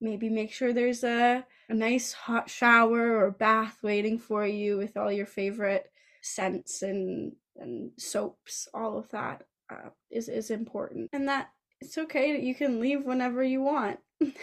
maybe 0.01 0.29
make 0.29 0.51
sure 0.51 0.71
there's 0.71 1.03
a, 1.03 1.45
a 1.69 1.73
nice 1.73 2.13
hot 2.13 2.49
shower 2.49 3.17
or 3.17 3.31
bath 3.31 3.77
waiting 3.83 4.17
for 4.17 4.47
you 4.47 4.77
with 4.77 4.95
all 4.97 5.11
your 5.11 5.25
favorite 5.25 5.91
scents 6.21 6.81
and 6.81 7.33
and 7.57 7.91
soaps 7.97 8.67
all 8.73 8.97
of 8.97 9.09
that 9.09 9.43
uh, 9.71 9.89
is 10.09 10.29
is 10.29 10.49
important. 10.51 11.09
And 11.13 11.27
that 11.27 11.49
it's 11.81 11.97
okay 11.97 12.33
that 12.33 12.43
you 12.43 12.55
can 12.55 12.79
leave 12.79 13.05
whenever 13.05 13.43
you 13.43 13.61
want. 13.61 13.99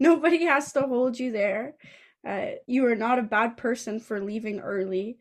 Nobody 0.00 0.44
has 0.44 0.72
to 0.72 0.82
hold 0.82 1.18
you 1.18 1.30
there 1.30 1.74
uh, 2.26 2.56
you 2.66 2.86
are 2.86 2.96
not 2.96 3.18
a 3.18 3.22
bad 3.22 3.56
person 3.56 4.00
for 4.00 4.20
leaving 4.20 4.60
early. 4.60 5.18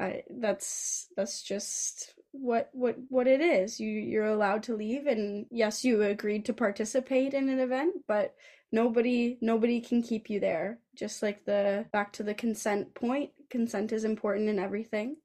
Uh, 0.00 0.10
that's 0.40 1.08
that's 1.16 1.42
just 1.42 2.14
what 2.32 2.70
what 2.72 2.96
what 3.08 3.26
it 3.26 3.40
is. 3.40 3.80
You 3.80 3.88
you're 3.88 4.26
allowed 4.26 4.62
to 4.64 4.76
leave 4.76 5.06
and 5.06 5.46
yes 5.50 5.84
you 5.84 6.02
agreed 6.02 6.44
to 6.46 6.52
participate 6.52 7.34
in 7.34 7.48
an 7.48 7.60
event 7.60 7.96
but 8.08 8.34
nobody 8.70 9.38
nobody 9.40 9.80
can 9.80 10.02
keep 10.02 10.30
you 10.30 10.40
there. 10.40 10.78
Just 10.94 11.22
like 11.22 11.44
the 11.44 11.86
back 11.92 12.12
to 12.14 12.22
the 12.22 12.34
consent 12.34 12.94
point 12.94 13.30
consent 13.50 13.92
is 13.92 14.04
important 14.04 14.48
in 14.48 14.58
everything 14.58 15.16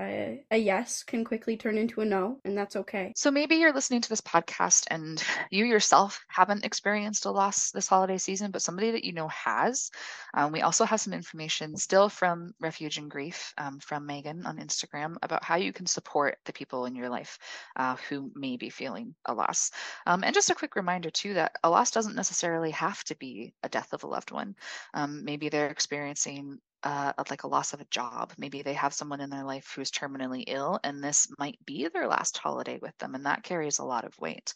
uh, 0.00 0.36
a 0.50 0.56
yes 0.56 1.02
can 1.02 1.24
quickly 1.24 1.56
turn 1.56 1.76
into 1.76 2.00
a 2.00 2.04
no, 2.04 2.38
and 2.44 2.56
that's 2.56 2.76
okay. 2.76 3.12
So 3.16 3.30
maybe 3.30 3.56
you're 3.56 3.74
listening 3.74 4.00
to 4.00 4.08
this 4.08 4.20
podcast 4.20 4.86
and 4.90 5.22
you 5.50 5.64
yourself 5.64 6.24
haven't 6.28 6.64
experienced 6.64 7.26
a 7.26 7.30
loss 7.30 7.70
this 7.70 7.88
holiday 7.88 8.18
season, 8.18 8.50
but 8.50 8.62
somebody 8.62 8.92
that 8.92 9.04
you 9.04 9.12
know 9.12 9.28
has. 9.28 9.90
Um, 10.32 10.52
we 10.52 10.62
also 10.62 10.84
have 10.84 11.00
some 11.00 11.12
information 11.12 11.76
still 11.76 12.08
from 12.08 12.52
Refuge 12.60 12.98
in 12.98 13.08
Grief 13.08 13.52
um, 13.58 13.78
from 13.80 14.06
Megan 14.06 14.46
on 14.46 14.58
Instagram 14.58 15.16
about 15.22 15.44
how 15.44 15.56
you 15.56 15.72
can 15.72 15.86
support 15.86 16.38
the 16.44 16.52
people 16.52 16.86
in 16.86 16.94
your 16.94 17.08
life 17.08 17.38
uh, 17.76 17.96
who 18.08 18.30
may 18.34 18.56
be 18.56 18.70
feeling 18.70 19.14
a 19.26 19.34
loss. 19.34 19.70
Um, 20.06 20.24
and 20.24 20.34
just 20.34 20.50
a 20.50 20.54
quick 20.54 20.76
reminder, 20.76 21.10
too, 21.10 21.34
that 21.34 21.56
a 21.62 21.70
loss 21.70 21.90
doesn't 21.90 22.16
necessarily 22.16 22.70
have 22.70 23.02
to 23.04 23.16
be 23.16 23.52
a 23.62 23.68
death 23.68 23.92
of 23.92 24.04
a 24.04 24.08
loved 24.08 24.30
one. 24.30 24.54
Um, 24.94 25.24
maybe 25.24 25.48
they're 25.48 25.68
experiencing 25.68 26.58
uh, 26.82 27.12
like 27.30 27.42
a 27.42 27.48
loss 27.48 27.72
of 27.72 27.80
a 27.80 27.86
job. 27.86 28.32
Maybe 28.38 28.62
they 28.62 28.72
have 28.74 28.94
someone 28.94 29.20
in 29.20 29.30
their 29.30 29.44
life 29.44 29.72
who's 29.74 29.90
terminally 29.90 30.44
ill, 30.46 30.80
and 30.82 31.02
this 31.02 31.28
might 31.38 31.58
be 31.66 31.88
their 31.88 32.08
last 32.08 32.38
holiday 32.38 32.78
with 32.80 32.96
them, 32.98 33.14
and 33.14 33.26
that 33.26 33.42
carries 33.42 33.78
a 33.78 33.84
lot 33.84 34.04
of 34.04 34.18
weight. 34.18 34.54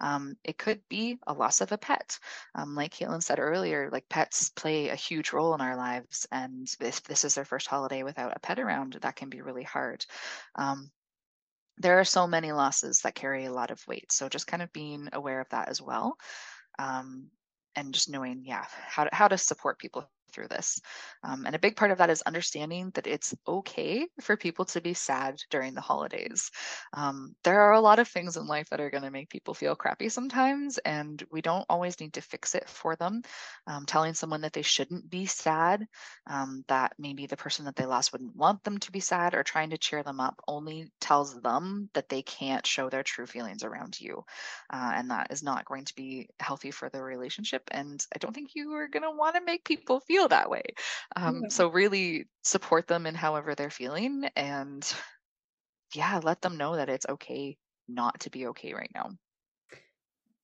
Um, 0.00 0.36
it 0.44 0.58
could 0.58 0.80
be 0.88 1.18
a 1.26 1.32
loss 1.32 1.60
of 1.60 1.72
a 1.72 1.78
pet. 1.78 2.18
Um, 2.54 2.74
like 2.74 2.94
Caitlin 2.94 3.22
said 3.22 3.38
earlier, 3.38 3.88
like 3.90 4.08
pets 4.08 4.50
play 4.50 4.88
a 4.88 4.94
huge 4.94 5.32
role 5.32 5.54
in 5.54 5.60
our 5.60 5.76
lives, 5.76 6.26
and 6.30 6.68
if 6.80 7.02
this 7.04 7.24
is 7.24 7.34
their 7.34 7.44
first 7.44 7.66
holiday 7.66 8.02
without 8.02 8.36
a 8.36 8.40
pet 8.40 8.58
around, 8.58 8.98
that 9.00 9.16
can 9.16 9.30
be 9.30 9.40
really 9.40 9.64
hard. 9.64 10.04
Um, 10.56 10.90
there 11.78 11.98
are 11.98 12.04
so 12.04 12.26
many 12.26 12.52
losses 12.52 13.00
that 13.00 13.14
carry 13.14 13.46
a 13.46 13.52
lot 13.52 13.70
of 13.70 13.86
weight, 13.88 14.12
so 14.12 14.28
just 14.28 14.46
kind 14.46 14.62
of 14.62 14.72
being 14.72 15.08
aware 15.12 15.40
of 15.40 15.48
that 15.50 15.68
as 15.68 15.80
well. 15.80 16.16
Um, 16.78 17.28
and 17.74 17.94
just 17.94 18.10
knowing, 18.10 18.42
yeah, 18.44 18.66
how 18.86 19.04
to, 19.04 19.10
how 19.14 19.28
to 19.28 19.38
support 19.38 19.78
people 19.78 20.10
through 20.32 20.48
this. 20.48 20.80
Um, 21.22 21.46
and 21.46 21.54
a 21.54 21.60
big 21.60 21.76
part 21.76 21.90
of 21.90 21.98
that 21.98 22.10
is 22.10 22.22
understanding 22.22 22.90
that 22.94 23.06
it's 23.06 23.34
okay 23.46 24.06
for 24.20 24.36
people 24.36 24.64
to 24.66 24.80
be 24.80 24.94
sad 24.94 25.36
during 25.50 25.74
the 25.74 25.80
holidays. 25.80 26.50
Um, 26.92 27.34
there 27.44 27.60
are 27.60 27.72
a 27.72 27.80
lot 27.80 27.98
of 27.98 28.08
things 28.08 28.36
in 28.36 28.46
life 28.46 28.68
that 28.70 28.80
are 28.80 28.90
going 28.90 29.04
to 29.04 29.10
make 29.10 29.30
people 29.30 29.54
feel 29.54 29.76
crappy 29.76 30.08
sometimes, 30.08 30.78
and 30.78 31.22
we 31.30 31.42
don't 31.42 31.66
always 31.68 32.00
need 32.00 32.14
to 32.14 32.20
fix 32.20 32.54
it 32.54 32.68
for 32.68 32.96
them. 32.96 33.22
Um, 33.66 33.86
telling 33.86 34.14
someone 34.14 34.40
that 34.42 34.52
they 34.52 34.62
shouldn't 34.62 35.08
be 35.08 35.26
sad, 35.26 35.86
um, 36.26 36.64
that 36.68 36.92
maybe 36.98 37.26
the 37.26 37.36
person 37.36 37.66
that 37.66 37.76
they 37.76 37.86
lost 37.86 38.12
wouldn't 38.12 38.36
want 38.36 38.62
them 38.64 38.78
to 38.78 38.92
be 38.92 39.00
sad, 39.00 39.34
or 39.34 39.42
trying 39.42 39.70
to 39.70 39.78
cheer 39.78 40.02
them 40.02 40.20
up 40.20 40.40
only 40.48 40.90
tells 41.00 41.40
them 41.40 41.88
that 41.94 42.08
they 42.08 42.22
can't 42.22 42.66
show 42.66 42.88
their 42.88 43.02
true 43.02 43.26
feelings 43.26 43.64
around 43.64 44.00
you. 44.00 44.24
Uh, 44.72 44.92
and 44.94 45.10
that 45.10 45.28
is 45.30 45.42
not 45.42 45.64
going 45.64 45.84
to 45.84 45.94
be 45.94 46.28
healthy 46.40 46.70
for 46.70 46.88
the 46.88 47.02
relationship. 47.02 47.62
And 47.70 48.04
I 48.14 48.18
don't 48.18 48.34
think 48.34 48.50
you 48.54 48.72
are 48.72 48.88
going 48.88 49.02
to 49.02 49.10
want 49.10 49.36
to 49.36 49.44
make 49.44 49.64
people 49.64 50.00
feel 50.00 50.21
feel 50.22 50.28
that 50.28 50.50
way. 50.50 50.62
Um, 51.16 51.50
So 51.50 51.68
really 51.68 52.26
support 52.42 52.86
them 52.86 53.06
in 53.06 53.14
however 53.14 53.54
they're 53.54 53.70
feeling, 53.70 54.24
and 54.36 54.94
yeah, 55.94 56.20
let 56.22 56.40
them 56.40 56.56
know 56.56 56.76
that 56.76 56.88
it's 56.88 57.06
okay 57.08 57.56
not 57.88 58.20
to 58.20 58.30
be 58.30 58.46
okay 58.48 58.72
right 58.72 58.90
now. 58.94 59.10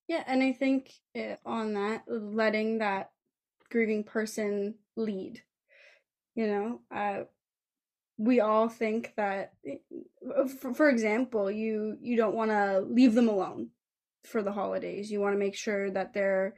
Yeah, 0.08 0.25
and 0.26 0.42
I 0.42 0.52
think 0.52 0.90
it, 1.14 1.20
eh, 1.20 1.37
on 1.44 1.75
that, 1.75 2.04
letting 2.08 2.78
that 2.78 3.11
grieving 3.70 4.04
person 4.04 4.75
lead. 4.97 5.42
You 6.35 6.47
know, 6.47 6.80
uh, 6.94 7.25
we 8.16 8.40
all 8.40 8.68
think 8.68 9.12
that, 9.16 9.52
eh, 9.66 9.76
for, 10.61 10.75
for 10.75 10.88
example, 10.88 11.50
you 11.50 11.97
you 12.00 12.16
don't 12.16 12.35
want 12.35 12.50
to 12.50 12.80
leave 12.80 13.14
them 13.14 13.28
alone 13.28 13.70
for 14.25 14.42
the 14.42 14.52
holidays. 14.52 15.11
You 15.11 15.20
want 15.20 15.35
to 15.35 15.38
make 15.38 15.54
sure 15.54 15.90
that 15.90 16.14
they're 16.14 16.56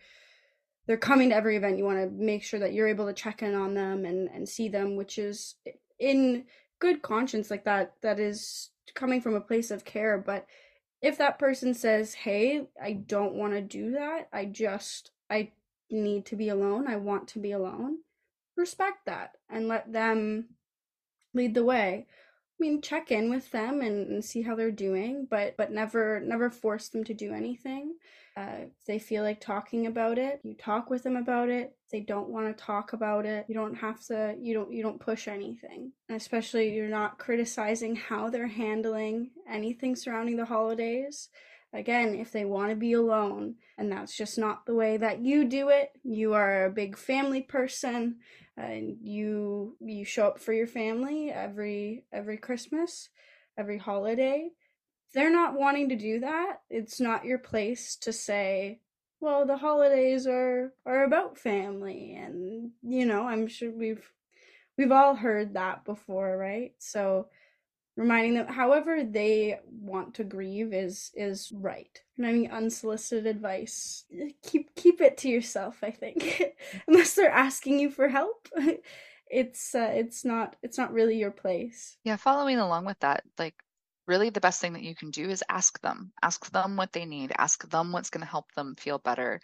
they're 0.87 0.97
coming 0.97 1.31
to 1.31 1.37
every 1.37 1.57
event. 1.57 1.79
You 1.79 1.85
want 1.85 1.99
to 1.99 2.11
make 2.11 2.43
sure 2.43 2.61
that 2.61 2.73
you're 2.73 2.89
able 2.89 3.07
to 3.07 3.13
check 3.13 3.43
in 3.43 3.55
on 3.55 3.75
them 3.75 4.05
and 4.05 4.29
and 4.29 4.49
see 4.49 4.69
them 4.69 4.97
which 4.97 5.19
is 5.19 5.57
in 5.99 6.45
good 6.79 7.03
conscience 7.03 7.51
like 7.51 7.65
that 7.65 7.95
that 8.03 8.19
is 8.19 8.71
coming 8.95 9.21
from 9.21 9.35
a 9.35 9.41
place 9.41 9.71
of 9.71 9.85
care. 9.85 10.19
But 10.19 10.47
if 11.03 11.17
that 11.19 11.39
person 11.39 11.73
says 11.73 12.13
hey 12.13 12.67
i 12.83 12.93
don't 12.93 13.35
want 13.35 13.55
to 13.55 13.61
do 13.61 13.93
that. 13.93 14.29
I 14.33 14.47
just 14.47 15.11
i 15.31 15.53
need 15.91 16.27
to 16.27 16.37
be 16.37 16.49
alone. 16.49 16.87
I 16.89 16.97
want 16.97 17.29
to 17.29 17.39
be 17.39 17.53
alone 17.53 17.99
respect 18.57 19.07
that 19.07 19.33
and 19.49 19.67
let 19.67 19.93
them 19.93 20.45
lead 21.35 21.55
the 21.55 21.65
way 21.65 22.07
i 22.61 22.63
mean 22.63 22.83
check 22.83 23.11
in 23.11 23.31
with 23.31 23.51
them 23.51 23.81
and, 23.81 24.09
and 24.09 24.25
see 24.25 24.43
how 24.43 24.55
they're 24.55 24.71
doing 24.71 25.27
but 25.31 25.57
but 25.57 25.73
never 25.73 26.21
never 26.21 26.51
force 26.51 26.89
them 26.89 27.05
to 27.05 27.15
do 27.15 27.33
anything 27.33 27.95
uh, 28.37 28.63
if 28.63 28.87
they 28.87 28.99
feel 28.99 29.23
like 29.23 29.41
talking 29.41 29.87
about 29.87 30.17
it, 30.17 30.41
you 30.45 30.55
talk 30.55 30.89
with 30.89 31.03
them 31.03 31.17
about 31.17 31.49
it. 31.49 31.75
If 31.85 31.91
they 31.91 32.01
don't 32.01 32.29
want 32.29 32.47
to 32.47 32.65
talk 32.65 32.93
about 32.93 33.27
it, 33.27 33.45
you 33.49 33.55
don't 33.55 33.75
have 33.75 34.03
to. 34.07 34.35
You 34.41 34.55
don't. 34.55 34.73
You 34.73 34.83
don't 34.83 35.01
push 35.01 35.27
anything. 35.27 35.93
And 36.09 36.17
especially, 36.17 36.73
you're 36.73 36.89
not 36.89 37.19
criticizing 37.19 37.97
how 37.97 38.31
they're 38.31 38.47
handling 38.47 39.31
anything 39.49 39.97
surrounding 39.97 40.37
the 40.37 40.45
holidays. 40.45 41.29
Again, 41.73 42.15
if 42.15 42.33
they 42.33 42.45
want 42.45 42.71
to 42.71 42.77
be 42.77 42.95
alone, 42.95 43.57
and 43.79 43.93
that's 43.93 44.17
just 44.17 44.39
not 44.39 44.65
the 44.65 44.75
way 44.75 44.97
that 44.97 45.21
you 45.21 45.45
do 45.45 45.69
it, 45.69 45.91
you 46.03 46.33
are 46.35 46.65
a 46.65 46.71
big 46.71 46.97
family 46.97 47.43
person, 47.43 48.17
and 48.61 48.99
you 49.03 49.77
you 49.81 50.05
show 50.05 50.29
up 50.29 50.39
for 50.39 50.53
your 50.53 50.67
family 50.67 51.31
every 51.31 52.05
every 52.13 52.37
Christmas, 52.37 53.09
every 53.57 53.79
holiday 53.79 54.51
they're 55.13 55.33
not 55.33 55.55
wanting 55.55 55.89
to 55.89 55.97
do 55.97 56.21
that, 56.21 56.61
it's 56.69 57.01
not 57.01 57.25
your 57.25 57.39
place 57.39 57.97
to 57.97 58.13
say, 58.13 58.81
well, 59.21 59.45
the 59.45 59.57
holidays 59.57 60.27
are 60.27 60.73
are 60.87 61.05
about 61.05 61.39
family 61.39 62.15
and 62.15 62.71
you 62.83 63.07
know, 63.07 63.27
I'm 63.27 63.49
sure 63.49 63.71
we've 63.71 64.09
we've 64.79 64.93
all 64.93 65.15
heard 65.15 65.55
that 65.55 65.85
before, 65.85 66.37
right? 66.37 66.73
So 66.79 67.29
reminding 67.97 68.35
them 68.35 68.47
however 68.47 69.05
they 69.05 69.59
want 69.71 70.15
to 70.15 70.25
grieve 70.25 70.73
is 70.73 71.11
is 71.15 71.53
right. 71.55 72.01
And 72.17 72.27
i 72.27 72.33
mean 72.33 72.51
unsolicited 72.51 73.27
advice 73.27 74.05
keep 74.43 74.75
keep 74.75 75.01
it 75.01 75.17
to 75.19 75.29
yourself 75.29 75.79
i 75.83 75.91
think. 75.91 76.43
Unless 76.87 77.15
they're 77.15 77.31
asking 77.31 77.79
you 77.81 77.91
for 77.91 78.09
help 78.09 78.49
it's 79.31 79.75
uh, 79.75 79.91
it's 79.95 80.25
not 80.25 80.57
it's 80.63 80.77
not 80.77 80.93
really 80.93 81.17
your 81.17 81.31
place. 81.31 81.97
Yeah 82.05 82.17
following 82.17 82.59
along 82.59 82.85
with 82.85 82.99
that 83.01 83.23
like 83.39 83.55
really 84.07 84.31
the 84.31 84.41
best 84.41 84.61
thing 84.61 84.73
that 84.73 84.83
you 84.83 84.95
can 84.95 85.11
do 85.11 85.31
is 85.31 85.45
ask 85.49 85.81
them. 85.81 86.13
Ask 86.21 86.51
them 86.51 86.77
what 86.77 86.93
they 86.93 87.05
need. 87.05 87.33
Ask 87.39 87.69
them 87.71 87.93
what's 87.93 88.11
going 88.11 88.23
to 88.23 88.31
help 88.31 88.53
them 88.53 88.75
feel 88.75 88.99
better. 88.99 89.41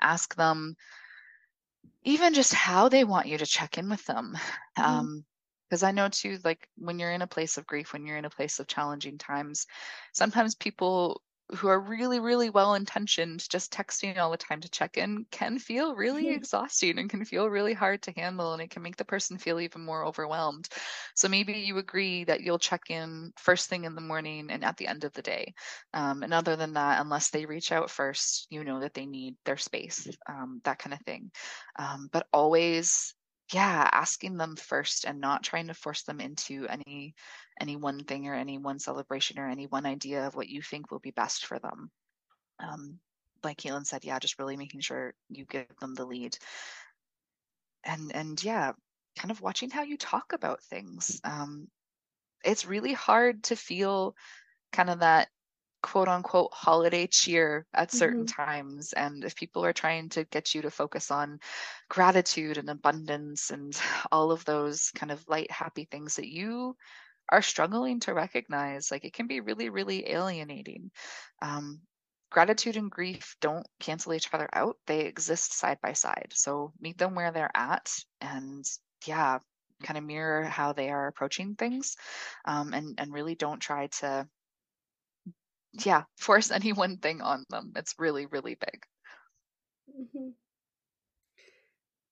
Ask 0.00 0.36
them 0.36 0.76
even 2.04 2.32
just 2.32 2.54
how 2.54 2.88
they 2.88 3.02
want 3.02 3.26
you 3.26 3.38
to 3.38 3.46
check 3.46 3.76
in 3.76 3.90
with 3.90 4.04
them. 4.06 4.38
Mm-hmm. 4.78 4.90
um, 4.90 5.24
because 5.74 5.82
I 5.82 5.90
know 5.90 6.08
too, 6.08 6.38
like 6.44 6.68
when 6.76 7.00
you're 7.00 7.10
in 7.10 7.22
a 7.22 7.26
place 7.26 7.58
of 7.58 7.66
grief, 7.66 7.92
when 7.92 8.06
you're 8.06 8.16
in 8.16 8.24
a 8.24 8.30
place 8.30 8.60
of 8.60 8.68
challenging 8.68 9.18
times, 9.18 9.66
sometimes 10.12 10.54
people 10.54 11.20
who 11.56 11.66
are 11.66 11.80
really, 11.80 12.20
really 12.20 12.48
well 12.48 12.74
intentioned, 12.74 13.44
just 13.50 13.72
texting 13.72 14.16
all 14.16 14.30
the 14.30 14.36
time 14.36 14.60
to 14.60 14.68
check 14.68 14.96
in 14.96 15.26
can 15.32 15.58
feel 15.58 15.96
really 15.96 16.28
exhausting 16.28 16.96
and 17.00 17.10
can 17.10 17.24
feel 17.24 17.50
really 17.50 17.74
hard 17.74 18.02
to 18.02 18.12
handle. 18.12 18.52
And 18.52 18.62
it 18.62 18.70
can 18.70 18.82
make 18.82 18.96
the 18.96 19.04
person 19.04 19.36
feel 19.36 19.58
even 19.58 19.84
more 19.84 20.04
overwhelmed. 20.04 20.68
So 21.16 21.28
maybe 21.28 21.54
you 21.54 21.78
agree 21.78 22.22
that 22.22 22.42
you'll 22.42 22.60
check 22.60 22.82
in 22.88 23.32
first 23.36 23.68
thing 23.68 23.82
in 23.82 23.96
the 23.96 24.00
morning 24.00 24.52
and 24.52 24.64
at 24.64 24.76
the 24.76 24.86
end 24.86 25.02
of 25.02 25.12
the 25.12 25.22
day. 25.22 25.54
Um, 25.92 26.22
and 26.22 26.32
other 26.32 26.54
than 26.54 26.74
that, 26.74 27.00
unless 27.00 27.30
they 27.30 27.46
reach 27.46 27.72
out 27.72 27.90
first, 27.90 28.46
you 28.48 28.62
know 28.62 28.78
that 28.78 28.94
they 28.94 29.06
need 29.06 29.34
their 29.44 29.56
space, 29.56 30.08
um, 30.28 30.60
that 30.62 30.78
kind 30.78 30.94
of 30.94 31.00
thing. 31.00 31.32
Um, 31.76 32.08
but 32.12 32.28
always 32.32 33.12
yeah 33.52 33.88
asking 33.92 34.36
them 34.36 34.56
first 34.56 35.04
and 35.04 35.20
not 35.20 35.42
trying 35.42 35.66
to 35.68 35.74
force 35.74 36.02
them 36.02 36.20
into 36.20 36.66
any 36.68 37.14
any 37.60 37.76
one 37.76 38.00
thing 38.04 38.26
or 38.26 38.34
any 38.34 38.58
one 38.58 38.78
celebration 38.78 39.38
or 39.38 39.48
any 39.48 39.66
one 39.66 39.86
idea 39.86 40.26
of 40.26 40.34
what 40.34 40.48
you 40.48 40.62
think 40.62 40.90
will 40.90 40.98
be 40.98 41.10
best 41.10 41.46
for 41.46 41.58
them. 41.58 41.90
Um, 42.58 42.98
like 43.42 43.58
Caitlin 43.58 43.86
said 43.86 44.04
yeah 44.04 44.18
just 44.18 44.38
really 44.38 44.56
making 44.56 44.80
sure 44.80 45.14
you 45.28 45.44
give 45.44 45.66
them 45.80 45.94
the 45.94 46.06
lead. 46.06 46.36
And 47.84 48.14
and 48.14 48.42
yeah 48.42 48.72
kind 49.18 49.30
of 49.30 49.40
watching 49.40 49.70
how 49.70 49.82
you 49.82 49.96
talk 49.96 50.32
about 50.32 50.62
things. 50.62 51.20
Um, 51.24 51.68
it's 52.44 52.66
really 52.66 52.92
hard 52.92 53.44
to 53.44 53.56
feel 53.56 54.14
kind 54.72 54.90
of 54.90 55.00
that 55.00 55.28
quote 55.84 56.08
unquote 56.08 56.48
holiday 56.54 57.06
cheer 57.06 57.66
at 57.74 57.92
certain 57.92 58.24
mm-hmm. 58.24 58.42
times. 58.42 58.94
And 58.94 59.22
if 59.22 59.36
people 59.36 59.66
are 59.66 59.74
trying 59.74 60.08
to 60.10 60.24
get 60.24 60.54
you 60.54 60.62
to 60.62 60.70
focus 60.70 61.10
on 61.10 61.40
gratitude 61.90 62.56
and 62.56 62.70
abundance 62.70 63.50
and 63.50 63.78
all 64.10 64.32
of 64.32 64.46
those 64.46 64.90
kind 64.94 65.12
of 65.12 65.22
light, 65.28 65.50
happy 65.50 65.84
things 65.84 66.16
that 66.16 66.26
you 66.26 66.74
are 67.28 67.42
struggling 67.42 68.00
to 68.00 68.14
recognize, 68.14 68.90
like 68.90 69.04
it 69.04 69.12
can 69.12 69.26
be 69.26 69.40
really, 69.40 69.68
really 69.68 70.10
alienating. 70.10 70.90
Um, 71.42 71.82
gratitude 72.30 72.78
and 72.78 72.90
grief 72.90 73.36
don't 73.42 73.66
cancel 73.78 74.14
each 74.14 74.32
other 74.32 74.48
out, 74.54 74.76
they 74.86 75.00
exist 75.00 75.52
side 75.52 75.78
by 75.82 75.92
side. 75.92 76.32
So 76.32 76.72
meet 76.80 76.96
them 76.96 77.14
where 77.14 77.30
they're 77.30 77.54
at 77.54 77.90
and 78.22 78.64
yeah 79.06 79.38
kind 79.82 79.98
of 79.98 80.04
mirror 80.04 80.44
how 80.44 80.72
they 80.72 80.88
are 80.88 81.08
approaching 81.08 81.56
things 81.56 81.96
um, 82.46 82.72
and 82.72 82.94
and 82.98 83.12
really 83.12 83.34
don't 83.34 83.60
try 83.60 83.88
to 83.88 84.26
yeah, 85.84 86.04
force 86.16 86.50
any 86.50 86.72
one 86.72 86.98
thing 86.98 87.20
on 87.20 87.44
them. 87.50 87.72
It's 87.76 87.94
really, 87.98 88.26
really 88.26 88.56
big. 88.56 88.82
Mm-hmm. 89.90 90.28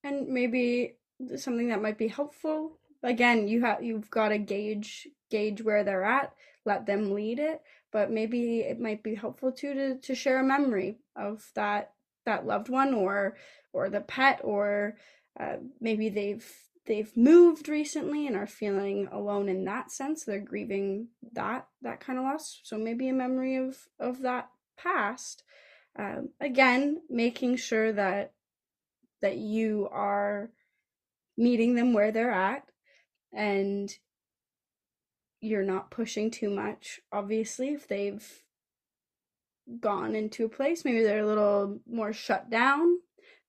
And 0.05 0.29
maybe 0.29 0.97
something 1.37 1.69
that 1.69 1.83
might 1.83 1.99
be 1.99 2.09
helpful. 2.09 2.79
Again, 3.03 3.49
you 3.49 3.63
have 3.63 3.83
you've 3.83 4.11
got 4.11 4.29
to 4.29 4.39
gauge 4.39 5.09
gauge 5.31 5.63
where 5.63 5.85
they're 5.85 6.05
at, 6.05 6.33
let 6.65 6.87
them 6.87 7.13
lead 7.13 7.39
it. 7.39 7.63
But 7.93 8.11
maybe 8.11 8.61
it 8.61 8.81
might 8.81 9.03
be 9.03 9.15
helpful 9.15 9.53
too 9.53 9.75
to 9.75 9.99
to 9.99 10.15
share 10.15 10.41
a 10.41 10.45
memory 10.45 10.99
of 11.17 11.49
that 11.55 11.93
that 12.25 12.47
loved 12.47 12.69
one 12.69 12.95
or 12.95 13.37
or 13.73 13.89
the 13.89 14.01
pet 14.01 14.41
or 14.43 14.97
uh, 15.39 15.57
maybe 15.81 16.09
they've 16.09 16.47
they've 16.87 17.17
moved 17.17 17.69
recently 17.69 18.27
and 18.27 18.37
are 18.37 18.47
feeling 18.47 19.09
alone 19.11 19.49
in 19.49 19.65
that 19.65 19.91
sense. 19.91 20.25
They're 20.25 20.41
grieving 20.41 21.09
that 21.33 21.67
that 21.83 22.01
kind 22.01 22.19
of 22.19 22.25
loss. 22.25 22.61
So 22.65 22.77
maybe 22.77 23.09
a 23.09 23.13
memory 23.13 23.57
of 23.57 23.77
of 23.99 24.23
that 24.23 24.49
past. 24.77 25.45
Um, 25.99 26.31
again 26.41 27.03
making 27.11 27.57
sure 27.57 27.93
that 27.93 28.33
that 29.21 29.37
you 29.37 29.89
are 29.93 30.51
meeting 31.37 31.75
them 31.75 31.93
where 31.93 32.11
they're 32.11 32.31
at 32.31 32.65
and 33.33 33.95
you're 35.41 35.65
not 35.65 35.91
pushing 35.91 36.31
too 36.31 36.49
much. 36.49 37.01
Obviously 37.13 37.69
if 37.69 37.87
they've 37.87 38.43
gone 39.81 40.15
into 40.15 40.45
a 40.45 40.49
place 40.49 40.85
maybe 40.85 41.03
they're 41.03 41.23
a 41.23 41.27
little 41.27 41.79
more 41.89 42.13
shut 42.13 42.51
down 42.51 42.99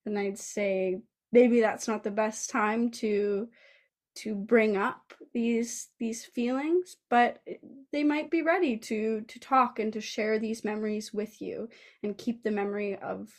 then 0.06 0.16
i'd 0.16 0.38
say 0.38 1.00
maybe 1.34 1.60
that's 1.60 1.88
not 1.88 2.04
the 2.04 2.12
best 2.12 2.50
time 2.50 2.90
to 2.90 3.50
to 4.16 4.36
bring 4.36 4.78
up 4.78 5.14
these 5.34 5.90
these 6.00 6.24
feelings 6.24 6.98
but 7.10 7.42
they 7.92 8.04
might 8.04 8.30
be 8.30 8.42
ready 8.42 8.78
to 8.78 9.22
to 9.22 9.40
talk 9.40 9.80
and 9.80 9.92
to 9.92 10.00
share 10.00 10.40
these 10.40 10.64
memories 10.64 11.14
with 11.14 11.42
you 11.42 11.68
and 12.04 12.18
keep 12.18 12.44
the 12.44 12.52
memory 12.52 12.96
of 12.98 13.34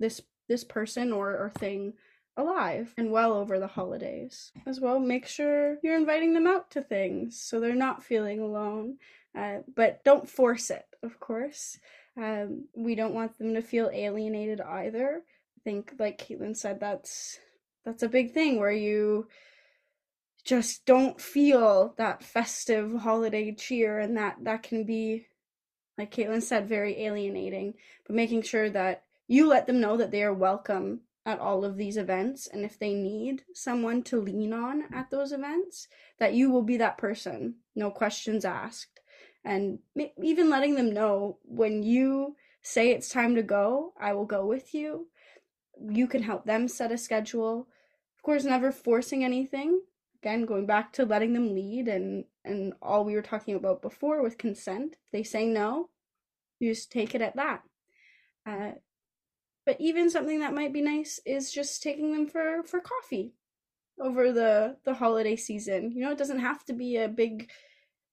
this 0.00 0.20
this 0.48 0.64
person 0.64 1.12
or, 1.12 1.30
or 1.30 1.50
thing 1.50 1.94
alive 2.36 2.92
and 2.98 3.10
well 3.10 3.32
over 3.32 3.58
the 3.58 3.66
holidays 3.66 4.52
as 4.66 4.80
well. 4.80 4.98
Make 4.98 5.26
sure 5.26 5.78
you're 5.82 5.96
inviting 5.96 6.34
them 6.34 6.46
out 6.46 6.70
to 6.72 6.82
things 6.82 7.40
so 7.40 7.60
they're 7.60 7.74
not 7.74 8.02
feeling 8.02 8.40
alone 8.40 8.96
uh, 9.38 9.58
but 9.74 10.02
don't 10.04 10.28
force 10.28 10.70
it 10.70 10.86
of 11.02 11.20
course. 11.20 11.78
Um, 12.16 12.66
we 12.76 12.94
don't 12.94 13.14
want 13.14 13.36
them 13.38 13.54
to 13.54 13.62
feel 13.62 13.90
alienated 13.92 14.60
either 14.60 15.22
think 15.64 15.94
like 15.98 16.18
Caitlin 16.18 16.56
said 16.56 16.78
that's 16.78 17.38
that's 17.84 18.02
a 18.02 18.08
big 18.08 18.32
thing 18.32 18.60
where 18.60 18.72
you 18.72 19.26
just 20.44 20.84
don't 20.84 21.20
feel 21.20 21.94
that 21.96 22.22
festive 22.22 22.94
holiday 23.00 23.54
cheer 23.54 23.98
and 23.98 24.16
that 24.16 24.36
that 24.42 24.62
can 24.62 24.84
be 24.84 25.26
like 25.96 26.14
Caitlin 26.14 26.42
said 26.42 26.68
very 26.68 27.02
alienating 27.02 27.74
but 28.06 28.14
making 28.14 28.42
sure 28.42 28.68
that 28.70 29.04
you 29.26 29.48
let 29.48 29.66
them 29.66 29.80
know 29.80 29.96
that 29.96 30.10
they 30.10 30.22
are 30.22 30.34
welcome 30.34 31.00
at 31.26 31.38
all 31.38 31.64
of 31.64 31.78
these 31.78 31.96
events 31.96 32.46
and 32.46 32.64
if 32.64 32.78
they 32.78 32.92
need 32.92 33.42
someone 33.54 34.02
to 34.02 34.20
lean 34.20 34.52
on 34.52 34.84
at 34.92 35.10
those 35.10 35.32
events 35.32 35.88
that 36.18 36.34
you 36.34 36.50
will 36.50 36.62
be 36.62 36.76
that 36.76 36.98
person 36.98 37.54
no 37.74 37.90
questions 37.90 38.44
asked. 38.44 39.00
And 39.46 39.80
even 40.22 40.48
letting 40.48 40.74
them 40.74 40.94
know 40.94 41.38
when 41.44 41.82
you 41.82 42.36
say 42.62 42.90
it's 42.90 43.10
time 43.10 43.34
to 43.34 43.42
go 43.42 43.92
i 44.00 44.12
will 44.12 44.24
go 44.24 44.46
with 44.46 44.72
you 44.74 45.06
you 45.80 46.06
can 46.06 46.22
help 46.22 46.44
them 46.44 46.68
set 46.68 46.92
a 46.92 46.98
schedule. 46.98 47.68
Of 48.16 48.22
course, 48.22 48.44
never 48.44 48.72
forcing 48.72 49.24
anything. 49.24 49.80
Again, 50.22 50.46
going 50.46 50.66
back 50.66 50.92
to 50.94 51.04
letting 51.04 51.32
them 51.32 51.54
lead 51.54 51.88
and 51.88 52.24
and 52.44 52.74
all 52.82 53.04
we 53.04 53.14
were 53.14 53.22
talking 53.22 53.54
about 53.54 53.82
before 53.82 54.22
with 54.22 54.38
consent. 54.38 54.92
If 54.92 55.10
they 55.12 55.22
say 55.22 55.46
no, 55.46 55.90
you 56.58 56.72
just 56.72 56.92
take 56.92 57.14
it 57.14 57.22
at 57.22 57.36
that. 57.36 57.62
Uh, 58.46 58.72
but 59.66 59.76
even 59.80 60.10
something 60.10 60.40
that 60.40 60.54
might 60.54 60.72
be 60.72 60.82
nice 60.82 61.20
is 61.24 61.52
just 61.52 61.82
taking 61.82 62.12
them 62.12 62.26
for 62.26 62.62
for 62.64 62.80
coffee 62.80 63.34
over 64.00 64.32
the 64.32 64.76
the 64.84 64.94
holiday 64.94 65.36
season. 65.36 65.92
You 65.92 66.04
know, 66.04 66.12
it 66.12 66.18
doesn't 66.18 66.40
have 66.40 66.64
to 66.66 66.72
be 66.72 66.96
a 66.96 67.08
big 67.08 67.50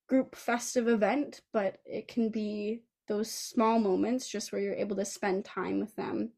group 0.08 0.36
festive 0.36 0.88
event, 0.88 1.42
but 1.54 1.78
it 1.86 2.08
can 2.08 2.30
be 2.30 2.84
those 3.08 3.32
small 3.32 3.80
moments 3.80 4.30
just 4.30 4.52
where 4.52 4.62
you're 4.62 4.74
able 4.74 4.96
to 4.96 5.06
spend 5.06 5.44
time 5.44 5.80
with 5.80 5.96
them 5.96 6.32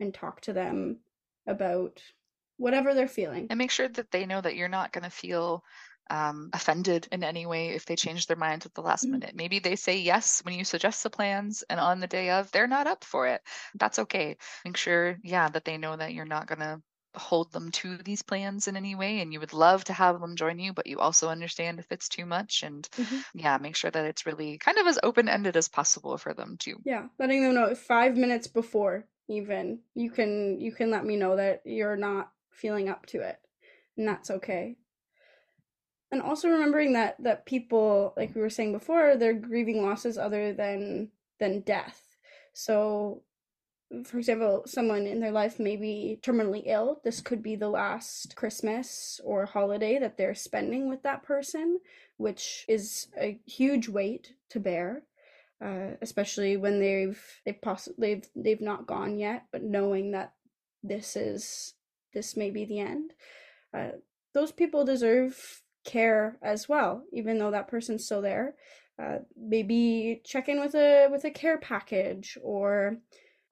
and 0.00 0.12
talk 0.12 0.40
to 0.42 0.52
them 0.52 0.98
about 1.46 2.02
whatever 2.56 2.94
they're 2.94 3.08
feeling. 3.08 3.46
And 3.50 3.58
make 3.58 3.70
sure 3.70 3.88
that 3.88 4.10
they 4.10 4.26
know 4.26 4.40
that 4.40 4.56
you're 4.56 4.68
not 4.68 4.92
going 4.92 5.04
to 5.04 5.10
feel 5.10 5.64
um, 6.10 6.50
offended 6.52 7.08
in 7.12 7.22
any 7.22 7.46
way 7.46 7.70
if 7.70 7.86
they 7.86 7.96
change 7.96 8.26
their 8.26 8.36
minds 8.36 8.66
at 8.66 8.74
the 8.74 8.82
last 8.82 9.04
mm-hmm. 9.04 9.12
minute. 9.12 9.34
Maybe 9.34 9.60
they 9.60 9.76
say 9.76 9.98
yes 9.98 10.40
when 10.44 10.54
you 10.54 10.64
suggest 10.64 11.02
the 11.02 11.10
plans, 11.10 11.64
and 11.70 11.78
on 11.80 12.00
the 12.00 12.06
day 12.06 12.30
of, 12.30 12.50
they're 12.50 12.66
not 12.66 12.86
up 12.86 13.04
for 13.04 13.28
it. 13.28 13.40
That's 13.74 14.00
okay. 14.00 14.36
Make 14.64 14.76
sure, 14.76 15.18
yeah, 15.22 15.48
that 15.48 15.64
they 15.64 15.78
know 15.78 15.96
that 15.96 16.12
you're 16.12 16.24
not 16.24 16.46
going 16.46 16.60
to 16.60 16.82
hold 17.14 17.52
them 17.52 17.70
to 17.70 17.96
these 17.98 18.22
plans 18.22 18.68
in 18.68 18.76
any 18.76 18.94
way 18.94 19.20
and 19.20 19.32
you 19.32 19.40
would 19.40 19.52
love 19.52 19.82
to 19.82 19.92
have 19.92 20.20
them 20.20 20.36
join 20.36 20.60
you 20.60 20.72
but 20.72 20.86
you 20.86 20.98
also 21.00 21.28
understand 21.28 21.80
if 21.80 21.90
it's 21.90 22.08
too 22.08 22.24
much 22.24 22.62
and 22.62 22.88
mm-hmm. 22.96 23.18
yeah 23.34 23.58
make 23.58 23.74
sure 23.74 23.90
that 23.90 24.04
it's 24.04 24.26
really 24.26 24.58
kind 24.58 24.78
of 24.78 24.86
as 24.86 24.98
open-ended 25.02 25.56
as 25.56 25.68
possible 25.68 26.16
for 26.16 26.34
them 26.34 26.56
too 26.56 26.76
yeah 26.84 27.06
letting 27.18 27.42
them 27.42 27.54
know 27.54 27.74
five 27.74 28.16
minutes 28.16 28.46
before 28.46 29.04
even 29.30 29.80
you 29.94 30.10
can 30.10 30.60
you 30.60 30.72
can 30.72 30.90
let 30.90 31.04
me 31.04 31.16
know 31.16 31.36
that 31.36 31.62
you're 31.64 31.96
not 31.96 32.30
feeling 32.50 32.88
up 32.88 33.06
to 33.06 33.20
it 33.20 33.38
and 33.96 34.08
that's 34.08 34.30
okay. 34.30 34.76
And 36.10 36.22
also 36.22 36.48
remembering 36.48 36.94
that 36.94 37.16
that 37.22 37.46
people 37.46 38.14
like 38.16 38.34
we 38.34 38.40
were 38.40 38.50
saying 38.50 38.72
before 38.72 39.16
they're 39.16 39.34
grieving 39.34 39.82
losses 39.82 40.18
other 40.18 40.52
than 40.52 41.10
than 41.38 41.60
death. 41.60 42.16
So 42.52 43.22
for 44.04 44.18
example 44.18 44.62
someone 44.66 45.06
in 45.06 45.20
their 45.20 45.32
life 45.32 45.58
may 45.58 45.76
be 45.76 46.18
terminally 46.22 46.62
ill 46.66 47.00
this 47.02 47.20
could 47.20 47.42
be 47.42 47.56
the 47.56 47.68
last 47.68 48.36
christmas 48.36 49.20
or 49.24 49.46
holiday 49.46 49.98
that 49.98 50.16
they're 50.16 50.32
spending 50.32 50.88
with 50.88 51.02
that 51.02 51.24
person 51.24 51.80
which 52.16 52.64
is 52.68 53.08
a 53.20 53.40
huge 53.46 53.88
weight 53.88 54.34
to 54.48 54.60
bear 54.60 55.02
uh, 55.64 55.90
especially 56.00 56.56
when 56.56 56.80
they've 56.80 57.22
they've 57.44 57.60
possibly 57.60 58.14
they've, 58.14 58.28
they've 58.36 58.60
not 58.60 58.86
gone 58.86 59.18
yet, 59.18 59.44
but 59.52 59.62
knowing 59.62 60.12
that 60.12 60.32
this 60.82 61.16
is 61.16 61.74
this 62.14 62.36
may 62.36 62.50
be 62.50 62.64
the 62.64 62.80
end. 62.80 63.12
Uh, 63.76 63.90
those 64.34 64.52
people 64.52 64.84
deserve 64.84 65.62
care 65.84 66.38
as 66.42 66.68
well, 66.68 67.04
even 67.12 67.38
though 67.38 67.50
that 67.50 67.68
person's 67.68 68.04
still 68.04 68.22
there. 68.22 68.54
Uh, 69.00 69.18
maybe 69.36 70.20
check 70.24 70.48
in 70.48 70.60
with 70.60 70.74
a 70.74 71.08
with 71.10 71.24
a 71.24 71.30
care 71.30 71.58
package 71.58 72.36
or 72.42 72.98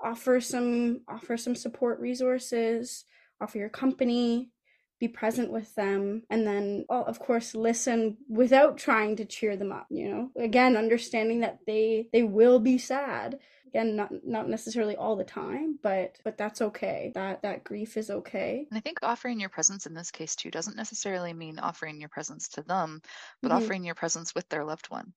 offer 0.01 0.41
some 0.41 1.01
offer 1.09 1.37
some 1.37 1.55
support 1.55 1.99
resources 1.99 3.05
offer 3.41 3.59
your 3.59 3.69
company 3.69 4.51
be 5.01 5.09
present 5.09 5.51
with 5.53 5.75
them 5.77 6.23
and 6.31 6.47
then 6.47 6.85
well, 6.89 7.05
of 7.07 7.19
course 7.21 7.55
listen 7.55 8.17
without 8.29 8.79
trying 8.79 9.17
to 9.17 9.25
cheer 9.25 9.57
them 9.57 9.73
up 9.73 9.87
you 9.91 10.09
know? 10.09 10.31
Again 10.37 10.77
understanding 10.77 11.41
that 11.41 11.61
they 11.67 12.09
they 12.13 12.23
will 12.25 12.59
be 12.61 12.79
sad. 12.79 13.39
Again 13.69 13.97
not 13.97 14.11
not 14.25 14.49
necessarily 14.49 14.97
all 14.97 15.17
the 15.17 15.25
time 15.25 15.79
but 15.83 16.19
but 16.25 16.37
that's 16.39 16.61
okay. 16.63 17.13
That 17.15 17.43
that 17.43 17.65
grief 17.65 17.97
is 17.97 18.11
okay. 18.11 18.67
And 18.71 18.77
i 18.79 18.81
think 18.81 18.99
offering 19.03 19.41
your 19.41 19.49
presence 19.49 19.87
in 19.87 19.95
this 19.95 20.11
case 20.11 20.37
too 20.37 20.51
doesn't 20.51 20.77
necessarily 20.77 21.33
mean 21.33 21.59
offering 21.59 22.01
your 22.01 22.09
presence 22.11 22.49
to 22.51 22.63
them 22.63 23.01
but 23.43 23.51
Mhm. 23.51 23.53
offering 23.53 23.85
your 23.85 23.95
presence 23.95 24.35
with 24.35 24.49
their 24.49 24.65
loved 24.65 24.91
one 24.91 25.15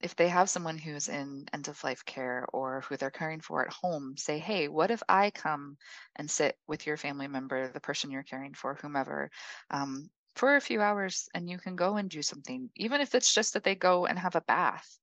if 0.00 0.16
they 0.16 0.28
have 0.28 0.50
someone 0.50 0.78
who's 0.78 1.08
in 1.08 1.46
end 1.52 1.68
of 1.68 1.82
life 1.84 2.04
care 2.04 2.46
or 2.52 2.82
who 2.82 2.96
they're 2.96 3.10
caring 3.10 3.40
for 3.40 3.64
at 3.64 3.72
home, 3.72 4.16
say, 4.16 4.38
hey, 4.38 4.68
what 4.68 4.90
if 4.90 5.02
I 5.08 5.30
come 5.30 5.76
and 6.16 6.30
sit 6.30 6.56
with 6.66 6.86
your 6.86 6.96
family 6.96 7.28
member, 7.28 7.68
the 7.72 7.80
person 7.80 8.10
you're 8.10 8.22
caring 8.22 8.54
for, 8.54 8.74
whomever, 8.74 9.30
um, 9.70 10.10
for 10.34 10.56
a 10.56 10.60
few 10.60 10.80
hours 10.80 11.28
and 11.34 11.48
you 11.50 11.58
can 11.58 11.76
go 11.76 11.96
and 11.96 12.10
do 12.10 12.22
something, 12.22 12.70
even 12.76 13.00
if 13.00 13.14
it's 13.14 13.32
just 13.34 13.54
that 13.54 13.64
they 13.64 13.74
go 13.74 14.06
and 14.06 14.18
have 14.18 14.36
a 14.36 14.40
bath. 14.42 14.98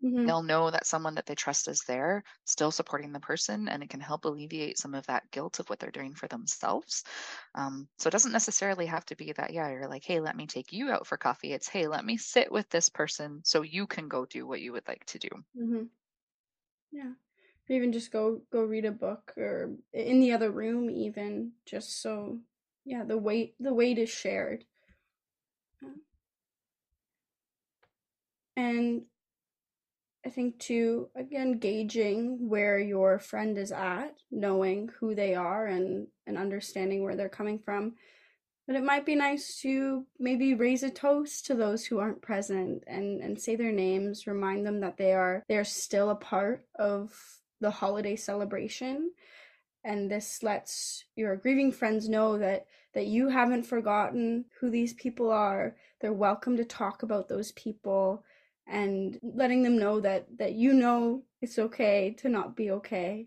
Mhm. 0.00 0.26
They'll 0.26 0.42
know 0.42 0.70
that 0.70 0.86
someone 0.86 1.14
that 1.16 1.26
they 1.26 1.34
trust 1.36 1.68
is 1.68 1.82
there, 1.86 2.24
still 2.44 2.70
supporting 2.72 3.12
the 3.12 3.20
person, 3.20 3.68
and 3.68 3.82
it 3.82 3.90
can 3.90 4.00
help 4.00 4.24
alleviate 4.24 4.78
some 4.78 4.94
of 4.94 5.06
that 5.06 5.30
guilt 5.32 5.60
of 5.60 5.68
what 5.70 5.78
they're 5.80 5.90
doing 5.92 6.14
for 6.14 6.28
themselves. 6.28 7.04
Um, 7.54 7.88
so 7.98 8.08
it 8.08 8.12
doesn't 8.12 8.32
necessarily 8.32 8.86
have 8.86 9.04
to 9.06 9.16
be 9.16 9.32
that, 9.32 9.52
yeah, 9.52 9.70
you're 9.70 9.88
like, 9.88 10.04
hey, 10.04 10.20
let 10.20 10.36
me 10.36 10.46
take 10.46 10.72
you 10.72 10.90
out 10.90 11.06
for 11.06 11.16
coffee. 11.18 11.52
It's, 11.52 11.68
hey, 11.68 11.88
let 11.88 12.04
me 12.04 12.16
sit 12.18 12.52
with 12.52 12.68
this 12.70 12.88
person 12.88 13.42
so 13.44 13.62
you 13.62 13.86
can 13.86 14.08
go 14.08 14.26
do 14.26 14.46
what 14.46 14.60
you 14.60 14.72
would 14.72 14.88
like 14.88 15.04
to 15.06 15.18
do. 15.18 15.28
hmm 15.54 15.84
Yeah. 16.90 17.14
Or 17.68 17.74
even 17.76 17.92
just 17.92 18.10
go 18.12 18.40
go 18.50 18.64
read 18.64 18.84
a 18.84 18.92
book 18.92 19.34
or 19.36 19.76
in 19.92 20.20
the 20.20 20.32
other 20.32 20.50
room 20.50 20.90
even 20.90 21.54
just 21.64 22.00
so 22.00 22.42
yeah, 22.84 23.04
the 23.04 23.18
weight 23.18 23.56
the 23.60 23.74
weight 23.74 23.98
is 23.98 24.10
shared. 24.10 24.66
Yeah. 25.82 25.90
And 28.56 29.02
I 30.24 30.30
think 30.30 30.58
too 30.58 31.08
again 31.16 31.58
gauging 31.58 32.48
where 32.48 32.78
your 32.78 33.18
friend 33.18 33.58
is 33.58 33.72
at, 33.72 34.14
knowing 34.30 34.90
who 35.00 35.14
they 35.14 35.34
are 35.34 35.66
and 35.66 36.06
and 36.26 36.38
understanding 36.38 37.02
where 37.02 37.16
they're 37.16 37.28
coming 37.28 37.58
from. 37.58 37.94
But 38.66 38.76
it 38.76 38.84
might 38.84 39.04
be 39.04 39.16
nice 39.16 39.60
to 39.62 40.06
maybe 40.20 40.54
raise 40.54 40.84
a 40.84 40.90
toast 40.90 41.46
to 41.46 41.54
those 41.54 41.84
who 41.84 41.98
aren't 41.98 42.22
present 42.22 42.84
and, 42.86 43.20
and 43.20 43.40
say 43.40 43.56
their 43.56 43.72
names, 43.72 44.28
remind 44.28 44.64
them 44.64 44.80
that 44.80 44.96
they 44.96 45.12
are 45.12 45.42
they're 45.48 45.64
still 45.64 46.10
a 46.10 46.14
part 46.14 46.64
of 46.78 47.12
the 47.60 47.70
holiday 47.70 48.14
celebration. 48.14 49.10
And 49.84 50.08
this 50.08 50.44
lets 50.44 51.04
your 51.16 51.34
grieving 51.34 51.72
friends 51.72 52.08
know 52.08 52.38
that 52.38 52.66
that 52.94 53.06
you 53.06 53.28
haven't 53.28 53.64
forgotten 53.64 54.44
who 54.60 54.70
these 54.70 54.92
people 54.94 55.30
are. 55.30 55.74
They're 56.00 56.12
welcome 56.12 56.56
to 56.58 56.64
talk 56.64 57.02
about 57.02 57.28
those 57.28 57.50
people 57.52 58.22
and 58.66 59.18
letting 59.22 59.62
them 59.62 59.78
know 59.78 60.00
that 60.00 60.26
that 60.38 60.52
you 60.52 60.72
know 60.72 61.22
it's 61.40 61.58
okay 61.58 62.14
to 62.18 62.28
not 62.28 62.56
be 62.56 62.70
okay. 62.70 63.26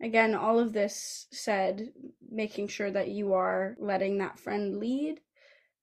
Again 0.00 0.34
all 0.34 0.58
of 0.58 0.72
this 0.72 1.26
said 1.30 1.92
making 2.30 2.68
sure 2.68 2.90
that 2.90 3.08
you 3.08 3.34
are 3.34 3.76
letting 3.78 4.18
that 4.18 4.38
friend 4.38 4.78
lead 4.78 5.20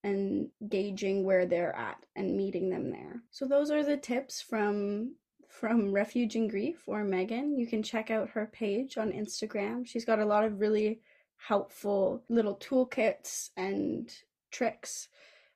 and 0.03 0.49
gauging 0.69 1.23
where 1.23 1.45
they're 1.45 1.75
at 1.75 1.97
and 2.15 2.35
meeting 2.35 2.69
them 2.69 2.89
there. 2.89 3.21
So 3.31 3.45
those 3.45 3.71
are 3.71 3.83
the 3.83 3.97
tips 3.97 4.41
from 4.41 5.15
from 5.47 5.91
refuge 5.91 6.35
in 6.35 6.47
grief 6.47 6.83
or 6.87 7.03
megan. 7.03 7.57
You 7.57 7.67
can 7.67 7.83
check 7.83 8.11
out 8.11 8.29
her 8.29 8.45
page 8.45 8.97
on 8.97 9.11
instagram. 9.11 9.85
She's 9.85 10.05
got 10.05 10.19
a 10.19 10.25
lot 10.25 10.45
of 10.45 10.59
really 10.59 11.01
helpful 11.37 12.23
little 12.29 12.55
toolkits 12.57 13.49
and 13.57 14.11
tricks. 14.51 15.09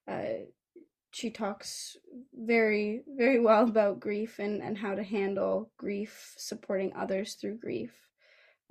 Uh, 0.07 0.45
she 1.11 1.29
talks 1.29 1.95
very 2.45 3.03
very 3.07 3.39
well 3.39 3.63
about 3.63 3.99
grief 3.99 4.39
and 4.39 4.61
and 4.61 4.77
how 4.77 4.95
to 4.95 5.03
handle 5.03 5.71
grief 5.77 6.33
supporting 6.37 6.93
others 6.95 7.35
through 7.35 7.57
grief. 7.57 7.91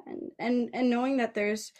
And 0.07 0.31
and 0.39 0.71
and 0.73 0.91
knowing 0.91 1.19
that 1.19 1.35
there's 1.35 1.73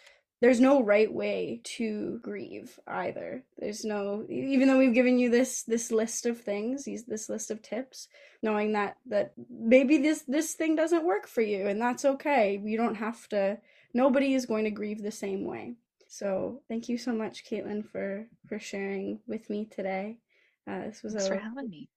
there's 0.43 0.59
no 0.59 0.83
right 0.83 1.11
way 1.11 1.61
to 1.63 2.19
grieve 2.21 2.77
either. 2.85 3.45
There's 3.57 3.85
no 3.85 4.25
even 4.29 4.67
though 4.67 4.77
we've 4.77 4.93
given 4.93 5.17
you 5.17 5.29
this 5.29 5.63
this 5.63 5.91
list 5.91 6.25
of 6.25 6.41
things 6.41 6.83
these 6.83 7.05
this 7.05 7.29
list 7.29 7.49
of 7.49 7.61
tips 7.61 8.09
knowing 8.41 8.73
that 8.73 8.97
that 9.05 9.31
maybe 9.49 9.97
this 9.97 10.23
this 10.27 10.53
thing 10.53 10.75
doesn't 10.75 11.05
work 11.05 11.27
for 11.27 11.41
you 11.41 11.67
and 11.67 11.81
that's 11.81 12.03
okay. 12.03 12.61
You 12.61 12.77
don't 12.77 12.95
have 12.95 13.27
to 13.29 13.57
nobody 13.93 14.33
is 14.33 14.45
going 14.45 14.65
to 14.65 14.71
grieve 14.71 15.01
the 15.01 15.11
same 15.11 15.45
way. 15.45 15.75
So 16.07 16.61
thank 16.67 16.89
you 16.89 16.97
so 16.97 17.13
much 17.13 17.45
caitlin 17.45 17.85
for 17.89 18.27
for 18.47 18.59
sharing 18.59 19.19
with 19.27 19.49
me 19.49 19.65
today 19.65 20.17
uh, 20.67 20.79
this 20.85 21.03
was 21.03 21.13
Thanks 21.13 21.25
a 21.25 21.29
for 21.29 21.35
having 21.37 21.69
me. 21.69 21.89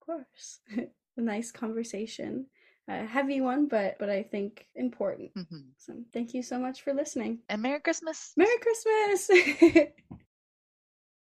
of 0.00 0.06
course 0.06 0.60
a 1.16 1.20
nice 1.20 1.50
conversation 1.50 2.46
a 2.88 3.06
heavy 3.06 3.40
one 3.40 3.66
but 3.68 3.96
but 3.98 4.10
i 4.10 4.22
think 4.22 4.66
important 4.74 5.30
Mhm. 5.36 5.70
so 5.78 5.94
thank 6.12 6.34
you 6.34 6.42
so 6.42 6.58
much 6.58 6.82
for 6.82 6.92
listening 6.92 7.38
And 7.48 7.62
Merry 7.62 7.80
Christmas. 7.80 8.32
merry 8.36 8.58
christmas 8.60 9.30